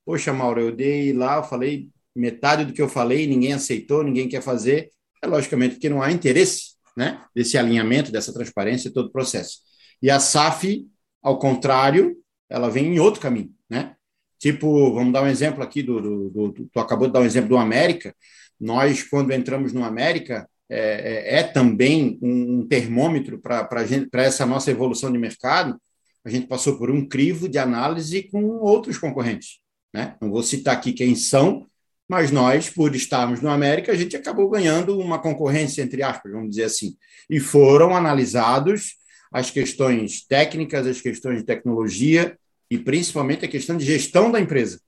[0.05, 4.29] Poxa, Mauro, eu dei lá, eu falei metade do que eu falei, ninguém aceitou, ninguém
[4.29, 4.90] quer fazer.
[5.22, 9.59] É logicamente porque não há interesse né, desse alinhamento, dessa transparência, todo o processo.
[10.03, 10.87] E a SAF
[11.24, 12.14] ao contrário,
[12.55, 13.97] ela vem em outro caminho, né?
[14.38, 17.25] Tipo, vamos dar um exemplo aqui do, do, do, do tu acabou de dar um
[17.25, 18.14] exemplo do América.
[18.61, 23.69] Nós, quando entramos no América, é, é, é também um termômetro para
[24.23, 25.77] essa nossa evolução de mercado.
[26.25, 29.59] A gente passou por um crivo de análise com outros concorrentes,
[29.93, 30.14] né?
[30.21, 31.67] Não vou citar aqui quem são,
[32.09, 36.51] mas nós, por estarmos no América, a gente acabou ganhando uma concorrência, entre aspas, vamos
[36.51, 36.95] dizer assim.
[37.29, 38.95] E foram analisados
[39.33, 42.38] as questões técnicas, as questões de tecnologia
[42.75, 44.81] e principalmente a questão de gestão da empresa.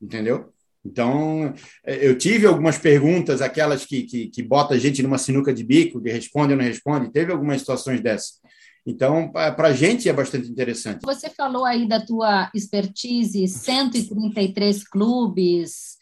[0.00, 0.52] Entendeu?
[0.84, 1.54] Então,
[1.84, 5.62] é, eu tive algumas perguntas, aquelas que, que, que bota a gente numa sinuca de
[5.62, 8.40] bico, de responde ou não responde, teve algumas situações dessas.
[8.84, 11.02] Então, para a gente é bastante interessante.
[11.04, 15.98] Você falou aí da tua expertise, 133 clubes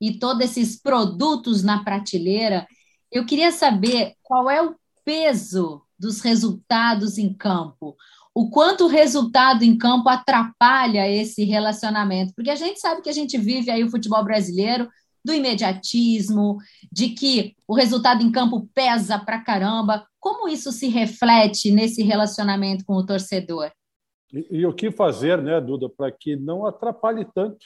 [0.00, 2.66] e todos esses produtos na prateleira.
[3.12, 7.96] Eu queria saber qual é o peso dos resultados em campo.
[8.34, 12.32] O quanto o resultado em campo atrapalha esse relacionamento.
[12.34, 14.88] Porque a gente sabe que a gente vive aí o futebol brasileiro
[15.24, 16.58] do imediatismo,
[16.92, 20.06] de que o resultado em campo pesa pra caramba.
[20.20, 23.70] como isso se reflete nesse relacionamento com o torcedor?
[24.32, 27.64] E, e o que fazer, né, Duda, para que não atrapalhe tanto,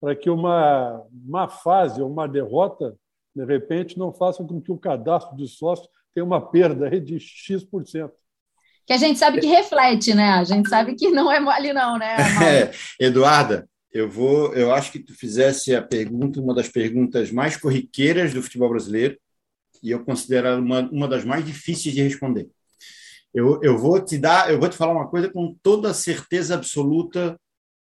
[0.00, 2.96] para que uma má fase ou uma derrota,
[3.34, 8.10] de repente, não faça com que o cadastro de sócio tenha uma perda de X%.
[8.86, 10.30] Que a gente sabe que reflete, né?
[10.30, 12.16] A gente sabe que não é mole, não, né?
[13.00, 17.56] É, Eduarda, eu vou, eu acho que tu fizesse a pergunta, uma das perguntas mais
[17.56, 19.18] corriqueiras do futebol brasileiro,
[19.82, 22.48] e eu considero uma, uma das mais difíceis de responder.
[23.34, 26.54] Eu, eu vou te dar, eu vou te falar uma coisa com toda a certeza
[26.54, 27.38] absoluta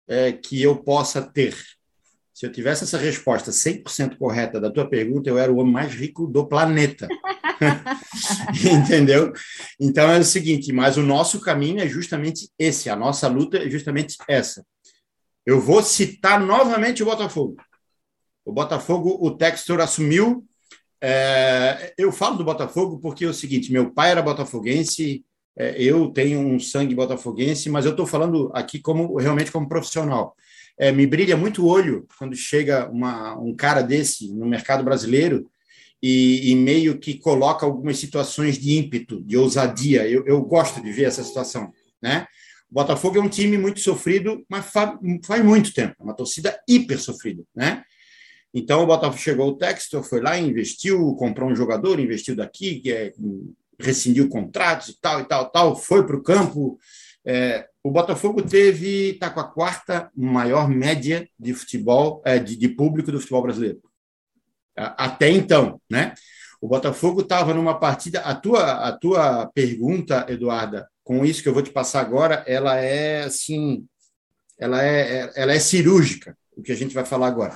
[0.08, 1.56] é, que eu possa ter.
[2.36, 5.93] Se eu tivesse essa resposta 100% correta da tua pergunta, eu era o homem mais
[5.93, 7.08] rico do planeta.
[8.60, 9.32] Entendeu?
[9.80, 13.69] Então é o seguinte, mas o nosso caminho é justamente esse, a nossa luta é
[13.69, 14.65] justamente essa.
[15.45, 17.56] Eu vou citar novamente o Botafogo.
[18.43, 20.45] O Botafogo, o Textor assumiu.
[21.00, 25.24] É, eu falo do Botafogo porque é o seguinte: meu pai era botafoguense,
[25.58, 30.36] é, eu tenho um sangue botafoguense, mas eu estou falando aqui como realmente como profissional.
[30.77, 35.49] É, me brilha muito o olho quando chega uma, um cara desse no mercado brasileiro
[36.01, 40.07] e, e, meio que coloca algumas situações de ímpeto, de ousadia.
[40.07, 42.27] Eu, eu gosto de ver essa situação, né?
[42.69, 46.59] O Botafogo é um time muito sofrido, mas faz, faz muito tempo, é uma torcida
[46.67, 47.83] hiper sofrida, né?
[48.53, 52.91] Então o Botafogo chegou o Textor, foi lá, investiu, comprou um jogador, investiu daqui, que
[52.91, 53.13] é
[53.79, 56.79] rescindiu contratos e tal, e tal, tal, foi para o campo.
[57.25, 62.67] É, o Botafogo teve, está com a quarta maior média de futebol, é, de, de,
[62.67, 63.80] público do futebol brasileiro.
[64.76, 66.15] Até então, né?
[66.60, 68.21] O Botafogo estava numa partida.
[68.21, 72.76] A tua, a tua pergunta, Eduarda, com isso que eu vou te passar agora, ela
[72.76, 73.86] é assim,
[74.58, 77.56] ela é, ela é cirúrgica, o que a gente vai falar agora.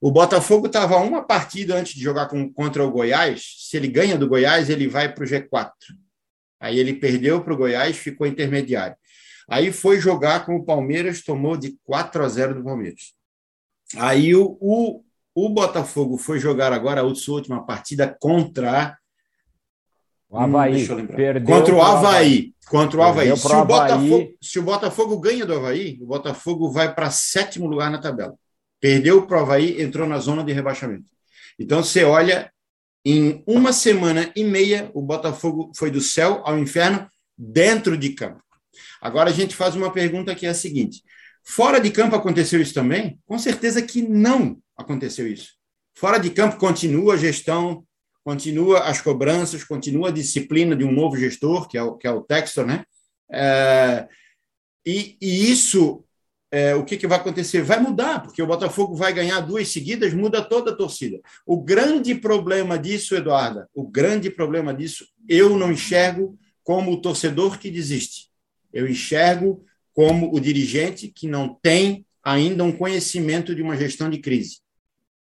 [0.00, 3.44] O Botafogo estava uma partida antes de jogar com, contra o Goiás.
[3.60, 5.70] Se ele ganha do Goiás, ele vai para o G4.
[6.58, 8.96] Aí ele perdeu para o Goiás, ficou intermediário.
[9.48, 13.14] Aí foi jogar com o Palmeiras, tomou de 4 a 0 do Palmeiras.
[13.96, 15.02] Aí o, o,
[15.34, 18.96] o Botafogo foi jogar agora a sua última partida contra.
[20.28, 20.84] O Havaí.
[20.84, 22.06] Hum, contra o Havaí.
[22.06, 22.54] Havaí.
[22.66, 23.36] Contra o Havaí.
[23.36, 27.90] Se o, Botafogo, se o Botafogo ganha do Havaí, o Botafogo vai para sétimo lugar
[27.90, 28.34] na tabela.
[28.80, 31.04] Perdeu o Havaí, entrou na zona de rebaixamento.
[31.58, 32.50] Então, você olha,
[33.04, 38.42] em uma semana e meia, o Botafogo foi do céu ao inferno dentro de campo.
[39.02, 41.02] Agora a gente faz uma pergunta que é a seguinte:
[41.42, 43.18] fora de campo aconteceu isso também?
[43.26, 45.54] Com certeza que não aconteceu isso.
[45.92, 47.84] Fora de campo continua a gestão,
[48.24, 52.10] continua as cobranças, continua a disciplina de um novo gestor, que é o, que é
[52.12, 52.84] o Textor, né?
[53.30, 54.06] É,
[54.86, 56.04] e, e, isso
[56.50, 57.62] é, o que, que vai acontecer?
[57.62, 61.20] Vai mudar, porque o Botafogo vai ganhar duas seguidas, muda toda a torcida.
[61.44, 67.58] O grande problema disso, Eduarda, o grande problema disso, eu não enxergo como o torcedor
[67.58, 68.31] que desiste.
[68.72, 74.18] Eu enxergo como o dirigente que não tem ainda um conhecimento de uma gestão de
[74.18, 74.58] crise.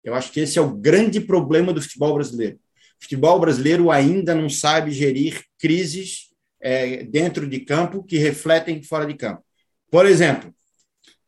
[0.03, 2.57] Eu acho que esse é o grande problema do futebol brasileiro.
[2.99, 6.29] O futebol brasileiro ainda não sabe gerir crises
[6.61, 9.43] é, dentro de campo que refletem fora de campo.
[9.91, 10.53] Por exemplo,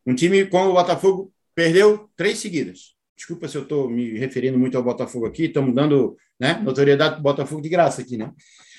[0.05, 2.95] um time como o Botafogo perdeu três seguidas.
[3.17, 7.21] Desculpa se eu estou me referindo muito ao Botafogo aqui, estamos dando né, notoriedade para
[7.21, 8.33] o Botafogo de graça aqui, né?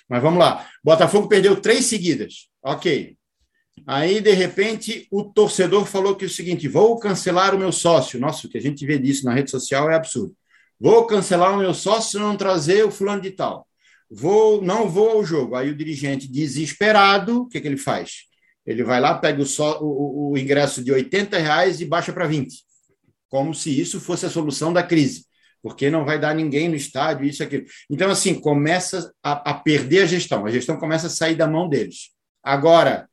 [0.10, 0.68] Mas vamos lá.
[0.84, 2.50] Botafogo perdeu três seguidas.
[2.62, 3.16] Ok.
[3.88, 8.20] Aí, de repente, o torcedor falou que é o seguinte: vou cancelar o meu sócio.
[8.20, 10.36] Nossa, o que a gente vê disso na rede social é absurdo.
[10.80, 13.68] Vou cancelar o meu sócio se não trazer o fulano de tal.
[14.10, 15.56] Vou, não vou ao jogo.
[15.56, 18.24] Aí o dirigente, desesperado, o que, que ele faz?
[18.66, 22.28] Ele vai lá, pega o, só, o, o ingresso de 80 reais e baixa para
[22.28, 22.64] 20,
[23.30, 25.26] como se isso fosse a solução da crise,
[25.64, 27.66] porque não vai dar ninguém no estádio, isso aquilo.
[27.90, 31.68] Então, assim, começa a, a perder a gestão, a gestão começa a sair da mão
[31.68, 32.12] deles.
[32.44, 33.10] Agora,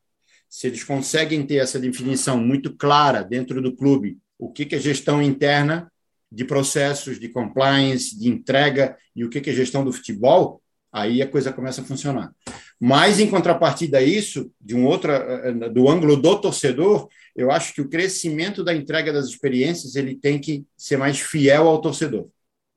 [0.49, 5.21] se eles conseguem ter essa definição muito clara dentro do clube, o que, é gestão
[5.21, 5.91] interna
[6.31, 11.21] de processos, de compliance, de entrega e o que, que é gestão do futebol, aí
[11.21, 12.33] a coisa começa a funcionar.
[12.79, 17.73] Mas, em contrapartida a isso, de um outro, eh, do ângulo do torcedor, eu acho
[17.73, 22.27] que o crescimento da entrega das experiências ele tem que ser mais fiel ao torcedor.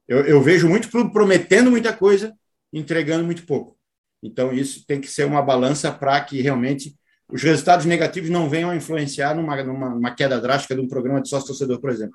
[0.06, 2.34] Eu, eu vejo muito clube prometendo muita coisa,
[2.72, 3.78] entregando muito pouco.
[4.22, 6.94] Então, isso tem que ser uma balança para que realmente
[7.32, 11.30] os resultados negativos não venham a influenciar numa, numa queda drástica de um programa de
[11.30, 12.14] sócio-torcedor, por exemplo.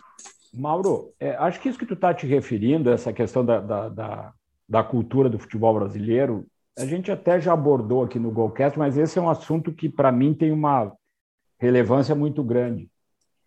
[0.54, 4.34] Mauro, é, acho que isso que tu está te referindo, essa questão da, da, da,
[4.70, 6.46] da cultura do futebol brasileiro,
[6.78, 10.12] a gente até já abordou aqui no Golcast, mas esse é um assunto que, para
[10.12, 10.94] mim, tem uma
[11.60, 12.88] relevância muito grande.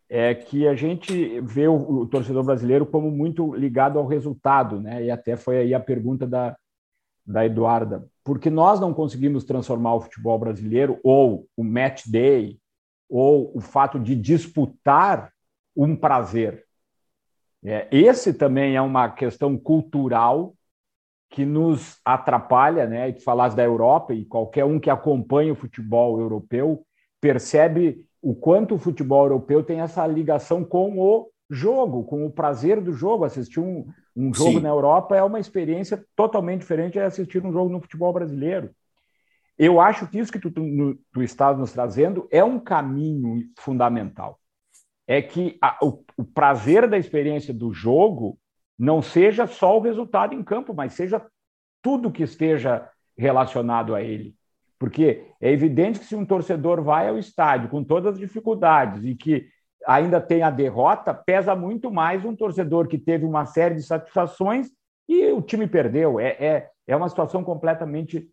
[0.08, 5.04] É que a gente vê o, o, torcedor brasileiro como muito ligado ao resultado, né?
[5.04, 6.56] E até foi aí a pergunta da,
[7.24, 12.60] da Eduarda, porque nós não conseguimos transformar o futebol brasileiro, ou o match day,
[13.08, 15.32] ou o fato de disputar
[15.74, 16.64] um prazer.
[17.64, 20.54] É, esse também é uma questão cultural
[21.28, 23.08] que nos atrapalha, né?
[23.08, 26.86] E tu falaste da Europa e qualquer um que acompanha o futebol europeu
[27.20, 32.80] percebe o quanto o futebol europeu tem essa ligação com o jogo, com o prazer
[32.80, 33.24] do jogo.
[33.24, 34.60] Assistir um, um jogo Sim.
[34.60, 38.70] na Europa é uma experiência totalmente diferente de assistir um jogo no futebol brasileiro.
[39.58, 44.38] Eu acho que isso que tu, tu, tu estás nos trazendo é um caminho fundamental.
[45.06, 48.38] É que a, o, o prazer da experiência do jogo
[48.78, 51.22] não seja só o resultado em campo, mas seja
[51.82, 52.88] tudo que esteja
[53.18, 54.34] relacionado a ele.
[54.78, 59.14] Porque é evidente que se um torcedor vai ao estádio com todas as dificuldades e
[59.14, 59.46] que
[59.86, 64.68] ainda tem a derrota, pesa muito mais um torcedor que teve uma série de satisfações
[65.08, 66.20] e o time perdeu.
[66.20, 68.28] É, é, é uma situação completamente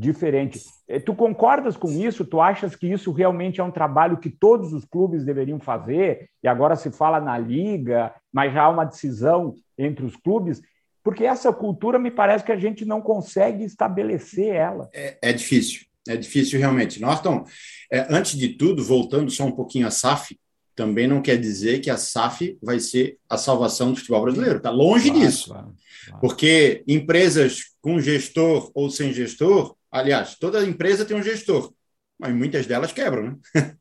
[0.00, 0.60] diferente.
[0.88, 2.24] Eh, tu concordas com isso?
[2.24, 6.30] Tu achas que isso realmente é um trabalho que todos os clubes deveriam fazer?
[6.42, 10.62] E agora se fala na liga, mas já há uma decisão entre os clubes?
[11.02, 14.88] Porque essa cultura me parece que a gente não consegue estabelecer ela.
[14.94, 17.00] É, é difícil, é difícil realmente.
[17.00, 17.44] Norton,
[17.92, 20.38] é, antes de tudo, voltando só um pouquinho a SAF,
[20.80, 24.56] também não quer dizer que a SAF vai ser a salvação do futebol brasileiro.
[24.56, 25.48] Está longe claro, disso.
[25.48, 25.74] Claro,
[26.06, 26.20] claro.
[26.20, 31.72] Porque empresas com gestor ou sem gestor Aliás, toda empresa tem um gestor,
[32.18, 33.36] mas muitas delas quebram, né?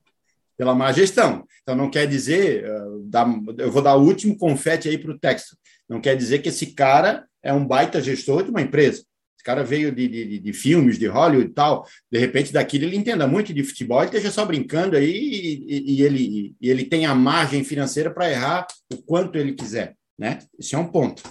[0.58, 1.46] Pela má gestão.
[1.62, 5.56] Então, não quer dizer, uh, eu vou dar o último confete aí para o texto,
[5.88, 9.04] não quer dizer que esse cara é um baita gestor de uma empresa.
[9.40, 12.98] Esse cara veio de, de, de filmes, de Hollywood e tal, de repente daquilo ele
[12.98, 16.84] entenda muito de futebol e esteja só brincando aí e, e, e ele, e ele
[16.84, 19.96] tem a margem financeira para errar o quanto ele quiser.
[20.18, 20.40] Né?
[20.60, 21.24] Esse é um ponto.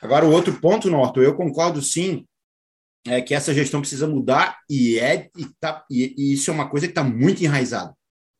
[0.00, 2.24] Agora, o outro ponto, Norton, eu concordo sim
[3.04, 6.68] é que essa gestão precisa mudar e é e, tá, e, e isso é uma
[6.68, 7.92] coisa que está muito enraizada,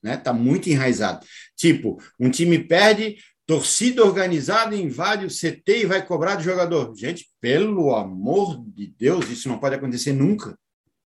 [0.02, 0.14] né?
[0.14, 1.26] Está muito enraizado.
[1.56, 3.16] Tipo, um time perde,
[3.46, 6.94] torcida organizada invade o CT e vai cobrar do jogador.
[6.96, 10.58] Gente, pelo amor de Deus, isso não pode acontecer nunca,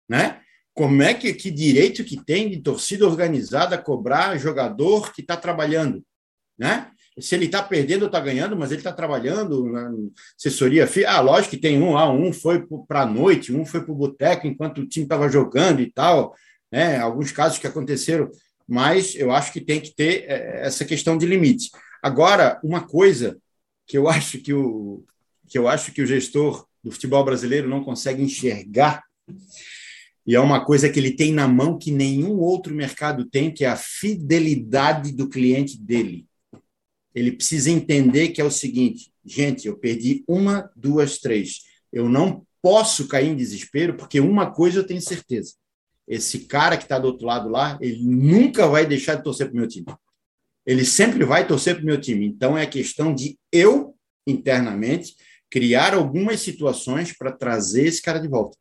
[0.08, 0.40] né?
[0.72, 6.02] Como é que, que direito que tem de torcida organizada cobrar jogador que está trabalhando,
[6.58, 6.90] né?
[7.18, 9.92] se ele está perdendo ou está ganhando, mas ele está trabalhando na
[10.38, 10.88] assessoria.
[11.06, 13.96] Ah, lógico que tem um, ah, um foi para a noite, um foi para o
[13.96, 16.34] boteco enquanto o time estava jogando e tal.
[16.72, 16.98] Né?
[16.98, 18.30] Alguns casos que aconteceram,
[18.66, 21.70] mas eu acho que tem que ter é, essa questão de limite.
[22.02, 23.38] Agora, uma coisa
[23.86, 25.04] que eu acho que o,
[25.48, 29.02] que eu acho que o gestor do futebol brasileiro não consegue enxergar,
[30.26, 33.64] e é uma coisa que ele tem na mão que nenhum outro mercado tem, que
[33.64, 36.28] é a fidelidade do cliente dele
[37.14, 41.60] ele precisa entender que é o seguinte: gente, eu perdi uma, duas, três.
[41.92, 45.54] Eu não posso cair em desespero, porque uma coisa eu tenho certeza:
[46.06, 49.54] esse cara que está do outro lado lá, ele nunca vai deixar de torcer para
[49.54, 49.86] o meu time.
[50.70, 52.24] Ele sempre vai torcer para o meu time.
[52.26, 53.94] Então é questão de eu,
[54.24, 55.16] internamente,
[55.50, 58.56] criar algumas situações para trazer esse cara de volta.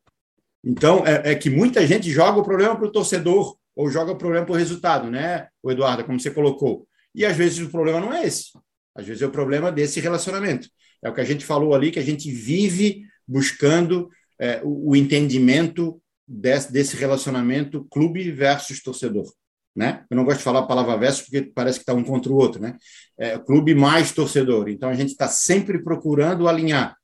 [0.65, 4.17] Então, é, é que muita gente joga o problema para o torcedor ou joga o
[4.17, 6.87] problema para o resultado, né, o Eduardo, como você colocou.
[7.13, 8.49] E às vezes o problema não é esse.
[8.95, 10.67] Às vezes é o problema desse relacionamento.
[11.03, 14.95] É o que a gente falou ali, que a gente vive buscando é, o, o,
[14.95, 19.31] entendimento desse, desse, relacionamento clube versus torcedor.
[19.75, 20.03] Né?
[20.09, 22.35] Eu não gosto de falar a palavra versus porque parece que está um contra o
[22.35, 22.61] outro.
[22.61, 22.75] Né?
[23.17, 24.69] É, clube mais torcedor.
[24.69, 26.95] Então a gente está sempre procurando alinhar.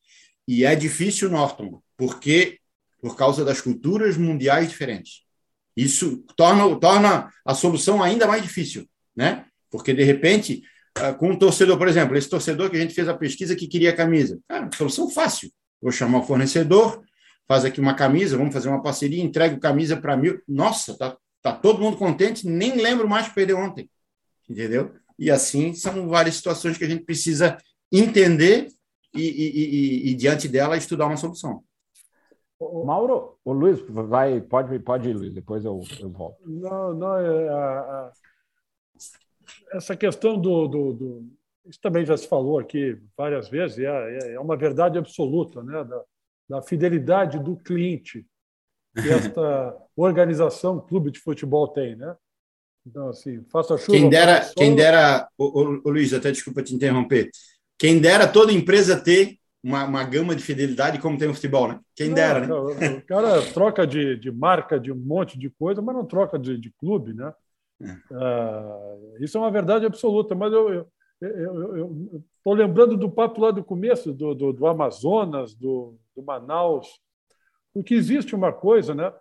[0.47, 2.59] E é difícil, Norton, porque
[3.01, 5.21] por causa das culturas mundiais diferentes.
[5.75, 8.87] Isso torna, torna a solução ainda mais difícil.
[9.15, 9.45] Né?
[9.69, 10.63] Porque, de repente,
[10.95, 13.67] ah, com um torcedor, por exemplo, esse torcedor que a gente fez a pesquisa que
[13.67, 14.39] queria a camisa.
[14.47, 15.51] Cara, solução fácil.
[15.81, 17.03] Vou chamar o fornecedor,
[17.47, 20.41] faz aqui uma camisa, vamos fazer uma parceria, entrega a camisa para mil.
[20.47, 21.15] Nossa, tá,
[21.45, 23.87] tá todo mundo contente, nem lembro mais que perdeu ontem.
[24.49, 24.95] Entendeu?
[25.17, 27.55] E assim são várias situações que a gente precisa
[27.91, 28.67] entender
[29.13, 31.63] e, e, e, e diante dela, estudar uma solução.
[32.59, 36.41] Mauro, o Luiz, vai, pode, pode ir, Luiz, depois eu, eu volto.
[36.49, 38.11] Não, não, é, a,
[39.73, 41.29] essa questão do, do, do,
[41.65, 45.83] Isso também já se falou aqui várias vezes, é, é, é uma verdade absoluta, né?
[45.83, 46.03] da,
[46.49, 48.25] da fidelidade do cliente
[48.95, 51.95] que esta organização, clube de futebol, tem.
[51.95, 52.15] Né?
[52.85, 53.97] Então, assim, faça chuva.
[53.97, 55.45] Quem dera, quem dera o,
[55.85, 57.29] o, Luiz, até desculpa te interromper.
[57.77, 61.79] Quem dera toda empresa ter uma, uma gama de fidelidade como tem o futebol, né?
[61.95, 62.89] Quem não, dera, né?
[62.97, 66.57] O cara troca de, de marca de um monte de coisa, mas não troca de,
[66.57, 67.33] de clube, né?
[67.81, 69.23] É.
[69.23, 70.87] isso é uma verdade absoluta, mas eu
[71.21, 76.87] estou lembrando do papo lá do começo, do, do, do Amazonas, do, do Manaus.
[77.73, 79.11] Porque existe uma coisa, né?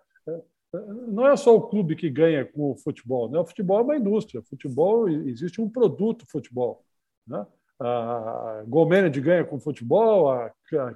[1.07, 3.39] Não é só o clube que ganha com o futebol, né?
[3.39, 4.41] O futebol é uma indústria.
[4.41, 6.83] O futebol existe um produto futebol,
[7.27, 7.45] né?
[7.79, 10.51] A Gomened ganha com futebol, a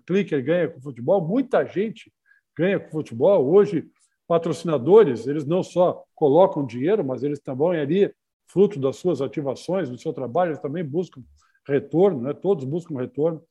[0.06, 2.12] Clicker ganha com futebol, muita gente
[2.58, 3.46] ganha com futebol.
[3.46, 3.90] Hoje,
[4.28, 8.14] patrocinadores, eles não só colocam dinheiro, mas eles também ali,
[8.48, 11.22] fruto das suas ativações, do seu trabalho, eles também buscam
[11.68, 12.34] retorno, né?
[12.34, 13.44] todos buscam retorno.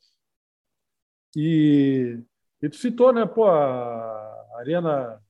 [1.36, 2.18] E,
[2.62, 5.20] e tu citou, né, pô, a Arena,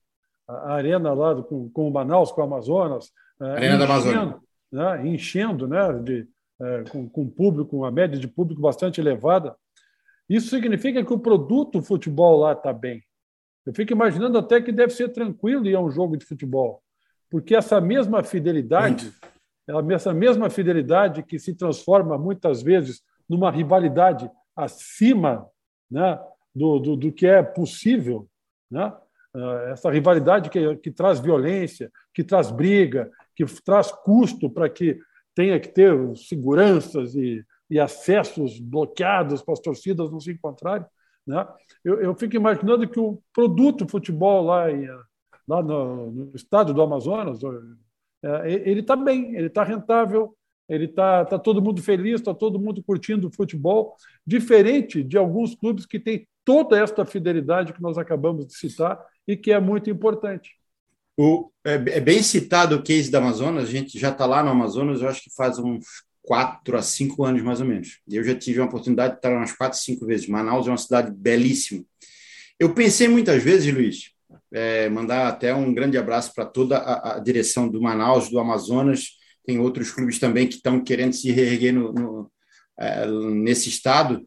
[0.49, 3.13] a arena lá do, com, com o Manaus, com o Amazonas.
[3.41, 4.37] É, arena enchendo, da Amazônia.
[4.73, 6.29] Né, enchendo, né, de,
[6.61, 9.55] é, com, com público, uma média de público bastante elevada.
[10.29, 13.03] Isso significa que o produto futebol lá está bem.
[13.65, 16.83] Eu fico imaginando até que deve ser tranquilo ir a um jogo de futebol,
[17.31, 19.13] porque essa mesma fidelidade,
[19.91, 25.47] essa mesma fidelidade que se transforma muitas vezes numa rivalidade acima
[25.91, 26.19] né,
[26.55, 28.27] do, do, do que é possível,
[28.71, 28.93] né?
[29.35, 34.99] Ah, essa rivalidade que, que traz violência, que traz briga, que traz custo para que
[35.35, 40.87] tenha que ter seguranças e, e acessos bloqueados para as torcidas não se encontrarem.
[41.27, 41.47] Né?
[41.85, 44.89] Eu, eu fico imaginando que o produto futebol lá, em,
[45.47, 47.41] lá no, no estado do Amazonas,
[48.25, 50.35] é, ele está bem, ele está rentável,
[50.69, 53.95] ele está tá todo mundo feliz, está todo mundo curtindo o futebol,
[54.27, 59.37] diferente de alguns clubes que têm toda esta fidelidade que nós acabamos de citar e
[59.37, 60.53] que é muito importante.
[61.15, 64.49] O, é, é bem citado o case da Amazonas, a gente já está lá no
[64.49, 65.85] Amazonas, eu acho que faz uns
[66.23, 68.01] quatro a cinco anos, mais ou menos.
[68.11, 70.27] Eu já tive a oportunidade de estar umas quatro, cinco vezes.
[70.27, 71.85] Manaus é uma cidade belíssima.
[72.59, 74.13] Eu pensei muitas vezes, Luiz,
[74.51, 79.19] é, mandar até um grande abraço para toda a, a, direção do Manaus, do Amazonas.
[79.45, 82.33] Tem outros clubes também que estão querendo se reerguer no, no,
[82.79, 84.27] é, nesse estado.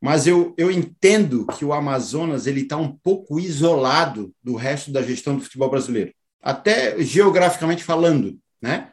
[0.00, 5.02] Mas eu, eu entendo que o Amazonas ele está um pouco isolado do resto da
[5.02, 8.92] gestão do futebol brasileiro, até geograficamente falando, né?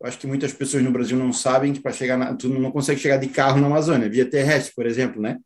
[0.00, 2.70] Eu acho que muitas pessoas no Brasil não sabem que para chegar na, tu não
[2.70, 5.38] consegue chegar de carro na Amazônia, via terrestre, por exemplo, né?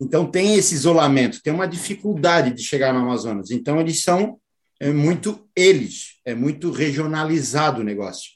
[0.00, 3.50] Então tem esse isolamento, tem uma dificuldade de chegar no Amazonas.
[3.50, 4.40] Então eles são
[4.80, 8.32] é muito eles, é muito regionalizado o negócio.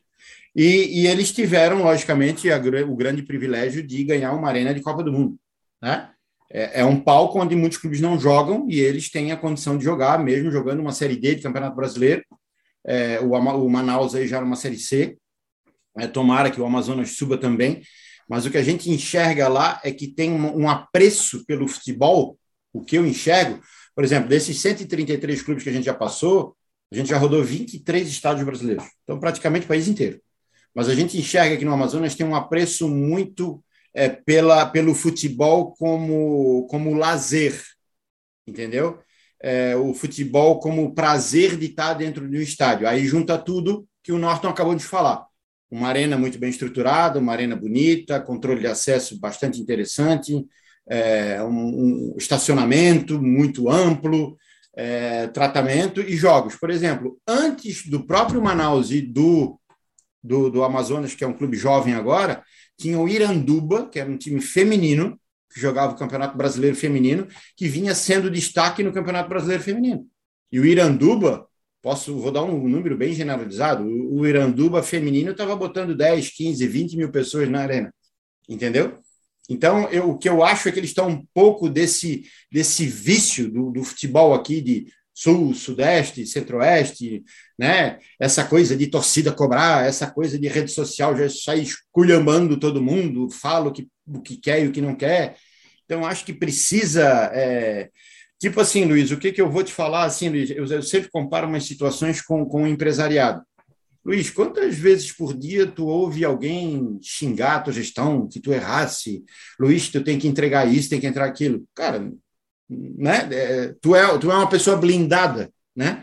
[0.54, 5.02] E, e eles tiveram, logicamente, a, o grande privilégio de ganhar uma arena de Copa
[5.02, 5.38] do Mundo,
[5.80, 6.10] né?
[6.52, 9.84] É, é um palco onde muitos clubes não jogam e eles têm a condição de
[9.84, 12.22] jogar, mesmo jogando uma Série D de Campeonato Brasileiro.
[12.84, 15.16] É, o, o Manaus aí já era uma Série C,
[15.96, 17.82] é, tomara que o Amazonas suba também,
[18.28, 22.38] mas o que a gente enxerga lá é que tem um, um apreço pelo futebol,
[22.72, 23.60] o que eu enxergo,
[23.94, 26.56] por exemplo, desses 133 clubes que a gente já passou,
[26.90, 30.20] a gente já rodou 23 estádios brasileiros, então praticamente o país inteiro.
[30.74, 33.62] Mas a gente enxerga que no Amazonas tem um apreço muito
[33.94, 37.60] é, pela, pelo futebol como, como lazer,
[38.46, 38.98] entendeu?
[39.40, 42.86] É, o futebol como prazer de estar dentro de um estádio.
[42.86, 45.26] Aí junta tudo que o Norton acabou de falar
[45.72, 50.46] uma arena muito bem estruturada, uma arena bonita, controle de acesso bastante interessante,
[50.86, 54.36] é, um, um, estacionamento muito amplo,
[54.76, 56.56] é, tratamento e jogos.
[56.56, 59.58] Por exemplo, antes do próprio Manaus e do,
[60.22, 62.44] do, do, Amazonas, que é um clube jovem agora,
[62.82, 65.18] tinha o Iranduba, que era um time feminino,
[65.52, 67.26] que jogava o Campeonato Brasileiro Feminino,
[67.56, 70.06] que vinha sendo destaque no Campeonato Brasileiro Feminino.
[70.50, 71.46] E o Iranduba
[71.82, 73.84] Posso, vou dar um número bem generalizado.
[73.84, 77.92] O Iranduba feminino estava botando 10, 15, 20 mil pessoas na arena.
[78.48, 79.00] Entendeu?
[79.50, 83.50] Então, eu, o que eu acho é que eles estão um pouco desse, desse vício
[83.50, 87.24] do, do futebol aqui de sul, sudeste, centro-oeste,
[87.62, 88.00] né?
[88.18, 93.30] Essa coisa de torcida cobrar, essa coisa de rede social já sair esculhambando todo mundo,
[93.30, 95.36] fala o que, o que quer e o que não quer.
[95.84, 97.88] Então, acho que precisa é,
[98.36, 100.50] Tipo assim, Luiz, o que, que eu vou te falar assim, Luiz?
[100.50, 103.40] Eu, eu sempre comparo umas situações com, com o empresariado.
[104.04, 109.22] Luiz, quantas vezes por dia tu ouve alguém xingar a tua gestão, que tu errasse?
[109.60, 111.62] Luiz, tu tem que entregar isso, tem que entrar aquilo.
[111.72, 112.10] Cara,
[112.68, 113.28] né?
[113.30, 116.02] É, tu, é, tu é uma pessoa blindada, né?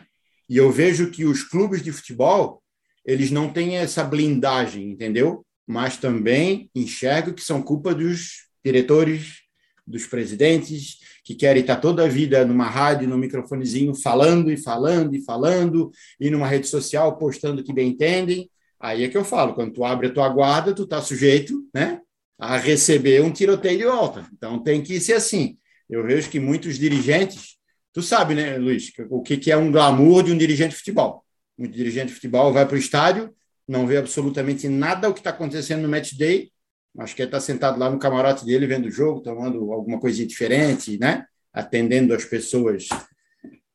[0.49, 2.61] E eu vejo que os clubes de futebol,
[3.05, 5.45] eles não têm essa blindagem, entendeu?
[5.67, 9.41] Mas também enxergo que são culpa dos diretores,
[9.85, 15.15] dos presidentes, que querem estar toda a vida numa rádio, no microfonezinho, falando e falando
[15.15, 18.49] e falando, e numa rede social postando que bem entendem.
[18.79, 22.01] Aí é que eu falo, quando tu abre a tua guarda, tu está sujeito né,
[22.39, 24.27] a receber um tiroteio de volta.
[24.33, 25.57] Então tem que ser assim.
[25.89, 27.58] Eu vejo que muitos dirigentes,
[27.93, 31.23] tu sabe, né, Luiz, o que, que é um glamour de um dirigente de futebol.
[31.57, 33.33] Um dirigente de futebol vai para o estádio,
[33.67, 36.51] não vê absolutamente nada o que está acontecendo no match day,
[36.97, 40.27] Acho que ele está sentado lá no camarote dele, vendo o jogo, tomando alguma coisinha
[40.27, 41.23] diferente, né?
[41.53, 42.87] Atendendo as pessoas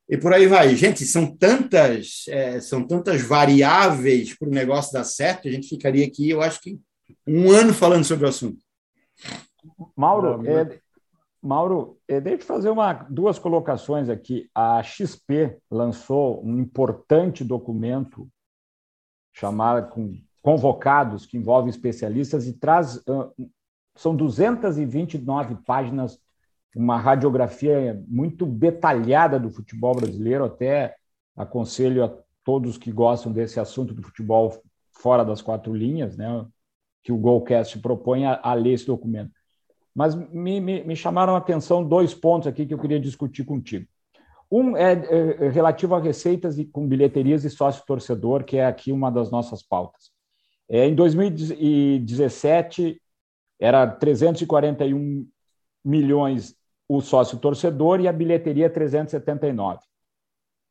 [0.07, 0.75] e por aí vai.
[0.75, 6.05] Gente, são tantas, é, são tantas variáveis para o negócio dar certo, a gente ficaria
[6.05, 6.79] aqui, eu acho que
[7.27, 8.63] um ano falando sobre o assunto.
[9.95, 10.79] Mauro, é,
[11.45, 14.49] Mauro, é, deixa eu fazer uma, duas colocações aqui.
[14.53, 18.27] A XP lançou um importante documento
[19.31, 23.33] chamado com convocados que envolve especialistas e traz uh,
[23.95, 26.19] são 229 páginas
[26.75, 30.43] uma radiografia muito detalhada do futebol brasileiro.
[30.43, 30.95] Até
[31.35, 36.45] aconselho a todos que gostam desse assunto do futebol fora das quatro linhas, né,
[37.03, 39.34] que o Golcast propõe a, a ler esse documento.
[39.95, 43.87] Mas me, me, me, chamaram a atenção dois pontos aqui que eu queria discutir contigo.
[44.51, 48.91] Um é, é, é relativo a receitas e, com bilheterias e sócio-torcedor, que é aqui
[48.91, 50.11] uma das nossas pautas.
[50.69, 53.01] É, em 2017,
[53.59, 55.27] era 341
[55.83, 56.55] milhões
[56.87, 59.79] o sócio torcedor e a bilheteria 379.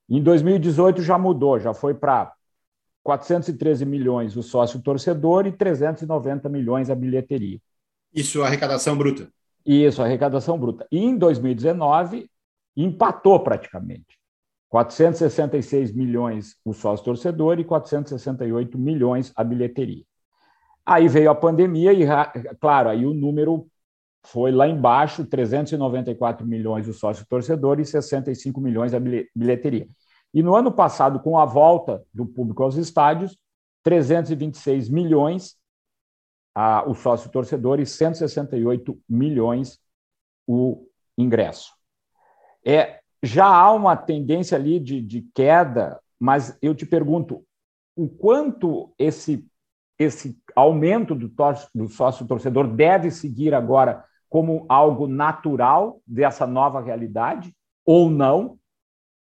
[0.09, 2.33] Em 2018 já mudou, já foi para
[3.03, 7.59] 413 milhões o sócio torcedor e 390 milhões a bilheteria.
[8.15, 9.29] Isso, arrecadação bruta.
[9.67, 10.87] Isso, arrecadação bruta.
[10.91, 12.31] E em 2019
[12.77, 14.19] empatou praticamente.
[14.69, 20.05] 466 milhões o sócio torcedor e 468 milhões a bilheteria.
[20.85, 22.05] Aí veio a pandemia e,
[22.61, 23.67] claro, aí o número
[24.25, 29.01] foi lá embaixo, 394 milhões o sócio torcedor e 65 milhões a
[29.35, 29.87] bilheteria.
[30.33, 33.39] E no ano passado, com a volta do público aos estádios,
[33.83, 35.57] 326 milhões
[36.55, 39.81] a, o sócio torcedor e 168 milhões
[40.47, 40.87] o
[41.17, 41.73] ingresso.
[42.65, 47.45] É, já há uma tendência ali de, de queda, mas eu te pergunto,
[47.97, 49.47] o quanto esse,
[49.99, 51.31] esse aumento do,
[51.75, 58.59] do sócio torcedor deve seguir agora como algo natural dessa nova realidade ou não?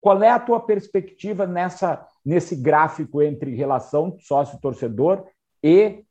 [0.01, 5.27] Qual é a tua perspectiva nessa nesse gráfico entre relação sócio-torcedor
[5.63, 6.04] e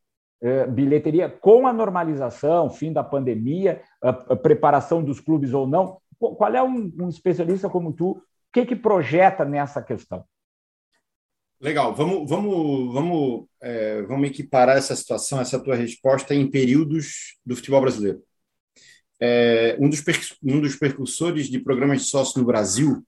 [0.70, 5.98] bilheteria com a normalização, fim da pandemia, a, a preparação dos clubes ou não?
[6.20, 8.12] Qual é um, um especialista como tu?
[8.12, 8.22] O
[8.52, 10.24] que, que projeta nessa questão?
[11.60, 17.56] Legal, vamos, vamos, vamos, é, vamos equiparar essa situação, essa tua resposta em períodos do
[17.56, 18.22] futebol brasileiro.
[19.18, 20.04] É, um, dos
[20.44, 23.02] um dos percursores de programas de sócio no Brasil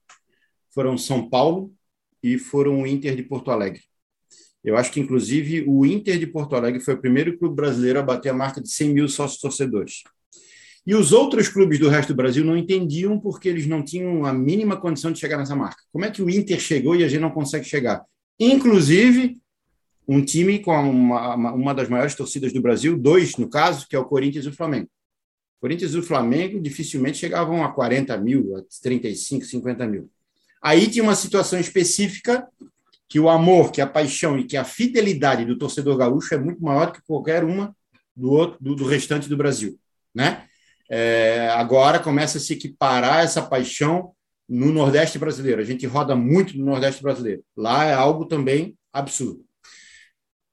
[0.74, 1.74] foram São Paulo
[2.24, 3.82] e foram o Inter de Porto Alegre.
[4.66, 8.04] Eu acho que, inclusive, o Inter de Porto Alegre foi o primeiro clube brasileiro a
[8.04, 10.04] bater a marca de 100 mil sócios torcedores.
[10.88, 14.34] E os outros clubes do resto do Brasil não entendiam porque eles não tinham a
[14.34, 15.82] mínima condição de chegar nessa marca.
[15.92, 18.04] Como é que o Inter chegou e a gente não consegue chegar?
[18.40, 19.38] Inclusive,
[20.08, 24.00] um time com uma, uma das maiores torcidas do Brasil, dois no caso, que é
[24.00, 24.90] o Corinthians e o Flamengo.
[25.60, 30.10] Corinthians e o Flamengo dificilmente chegavam a 40 mil, a 35, 50 mil.
[30.62, 32.48] Aí tinha uma situação específica
[33.08, 36.62] que o amor, que a paixão e que a fidelidade do torcedor gaúcho é muito
[36.62, 37.76] maior do que qualquer uma
[38.16, 39.80] do, outro, do, do restante do Brasil.
[40.14, 40.46] Né?
[40.90, 44.12] É, agora começa a se equiparar essa paixão
[44.48, 45.62] no Nordeste brasileiro.
[45.62, 47.44] A gente roda muito no Nordeste brasileiro.
[47.56, 49.44] Lá é algo também absurdo.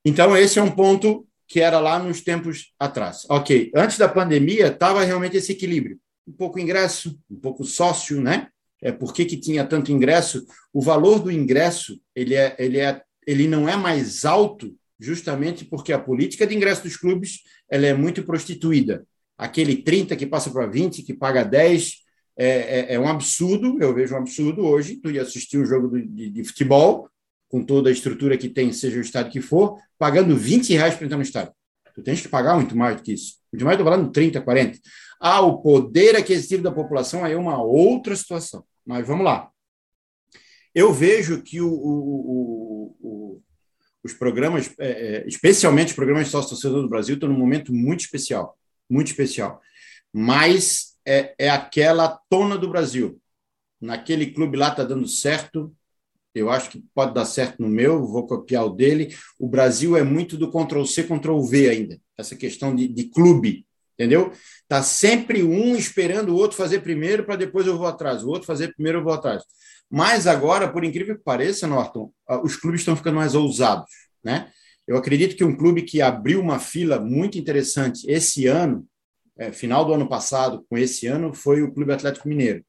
[0.05, 3.26] Então, esse é um ponto que era lá nos tempos atrás.
[3.28, 8.48] Ok, antes da pandemia estava realmente esse equilíbrio, um pouco ingresso, um pouco sócio, né?
[8.83, 10.45] É por que, que tinha tanto ingresso?
[10.72, 15.93] O valor do ingresso ele é, ele é, ele não é mais alto, justamente porque
[15.93, 19.07] a política de ingresso dos clubes ela é muito prostituída.
[19.39, 22.03] Aquele 30 que passa para 20, que paga 10,
[22.37, 23.78] é, é, é, um absurdo.
[23.80, 24.97] Eu vejo um absurdo hoje.
[24.97, 27.09] Tu ia assistir um jogo de, de futebol
[27.49, 31.05] com toda a estrutura que tem, seja o estádio que for, pagando 20 reais para
[31.05, 31.53] entrar no estádio.
[31.95, 33.35] Tu tens que pagar muito mais do que isso.
[33.53, 34.78] Muito mais, estou falando 30, 40.
[35.20, 38.64] Ah, o poder aquisitivo da população aí é uma outra situação.
[38.85, 39.51] Mas vamos lá.
[40.74, 43.43] Eu vejo que o, o, o,
[44.03, 48.01] os programas, é, é, especialmente os programas de sócio-torcedor do Brasil, estão num momento muito
[48.01, 48.59] especial.
[48.89, 49.61] Muito especial.
[50.12, 53.20] Mas é, é aquela tona do Brasil.
[53.80, 55.74] Naquele clube lá está dando certo,
[56.35, 59.14] eu acho que pode dar certo no meu, vou copiar o dele.
[59.39, 64.33] O Brasil é muito do Ctrl-C, Ctrl-V ainda, essa questão de, de clube, entendeu?
[64.72, 68.46] Está sempre um esperando o outro fazer primeiro para depois eu vou atrás, o outro
[68.46, 69.42] fazer primeiro eu vou atrás.
[69.90, 72.10] Mas agora, por incrível que pareça, Norton,
[72.42, 73.90] os clubes estão ficando mais ousados,
[74.24, 74.50] né?
[74.88, 78.86] Eu acredito que um clube que abriu uma fila muito interessante esse ano,
[79.36, 82.64] é, final do ano passado com esse ano, foi o Clube Atlético Mineiro.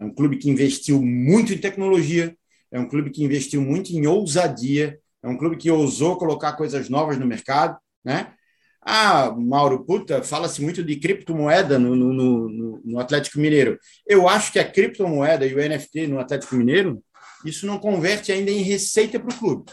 [0.00, 2.36] É um clube que investiu muito em tecnologia,
[2.72, 6.88] é um clube que investiu muito em ousadia, é um clube que ousou colocar coisas
[6.88, 8.34] novas no mercado, né?
[8.82, 13.78] Ah, Mauro, puta, fala-se muito de criptomoeda no, no, no, no, Atlético Mineiro.
[14.06, 17.02] Eu acho que a criptomoeda e o NFT no Atlético Mineiro,
[17.44, 19.70] isso não converte ainda em receita para o clube.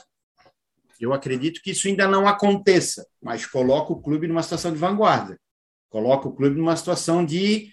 [1.00, 5.40] Eu acredito que isso ainda não aconteça, mas coloca o clube numa situação de vanguarda.
[5.90, 7.72] Coloca o clube numa situação de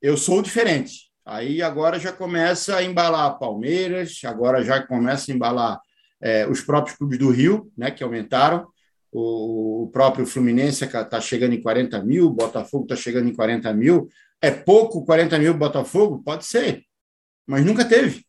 [0.00, 1.08] eu sou diferente.
[1.24, 5.80] Aí agora já começa a embalar Palmeiras, agora já começa a embalar
[6.20, 8.66] é, os próprios clubes do Rio, né, que aumentaram.
[9.10, 14.08] O, próprio Fluminense está chegando em 40 mil, Botafogo está chegando em 40 mil.
[14.40, 16.22] É pouco 40 mil Botafogo?
[16.22, 16.84] Pode ser,
[17.46, 18.20] mas nunca teve.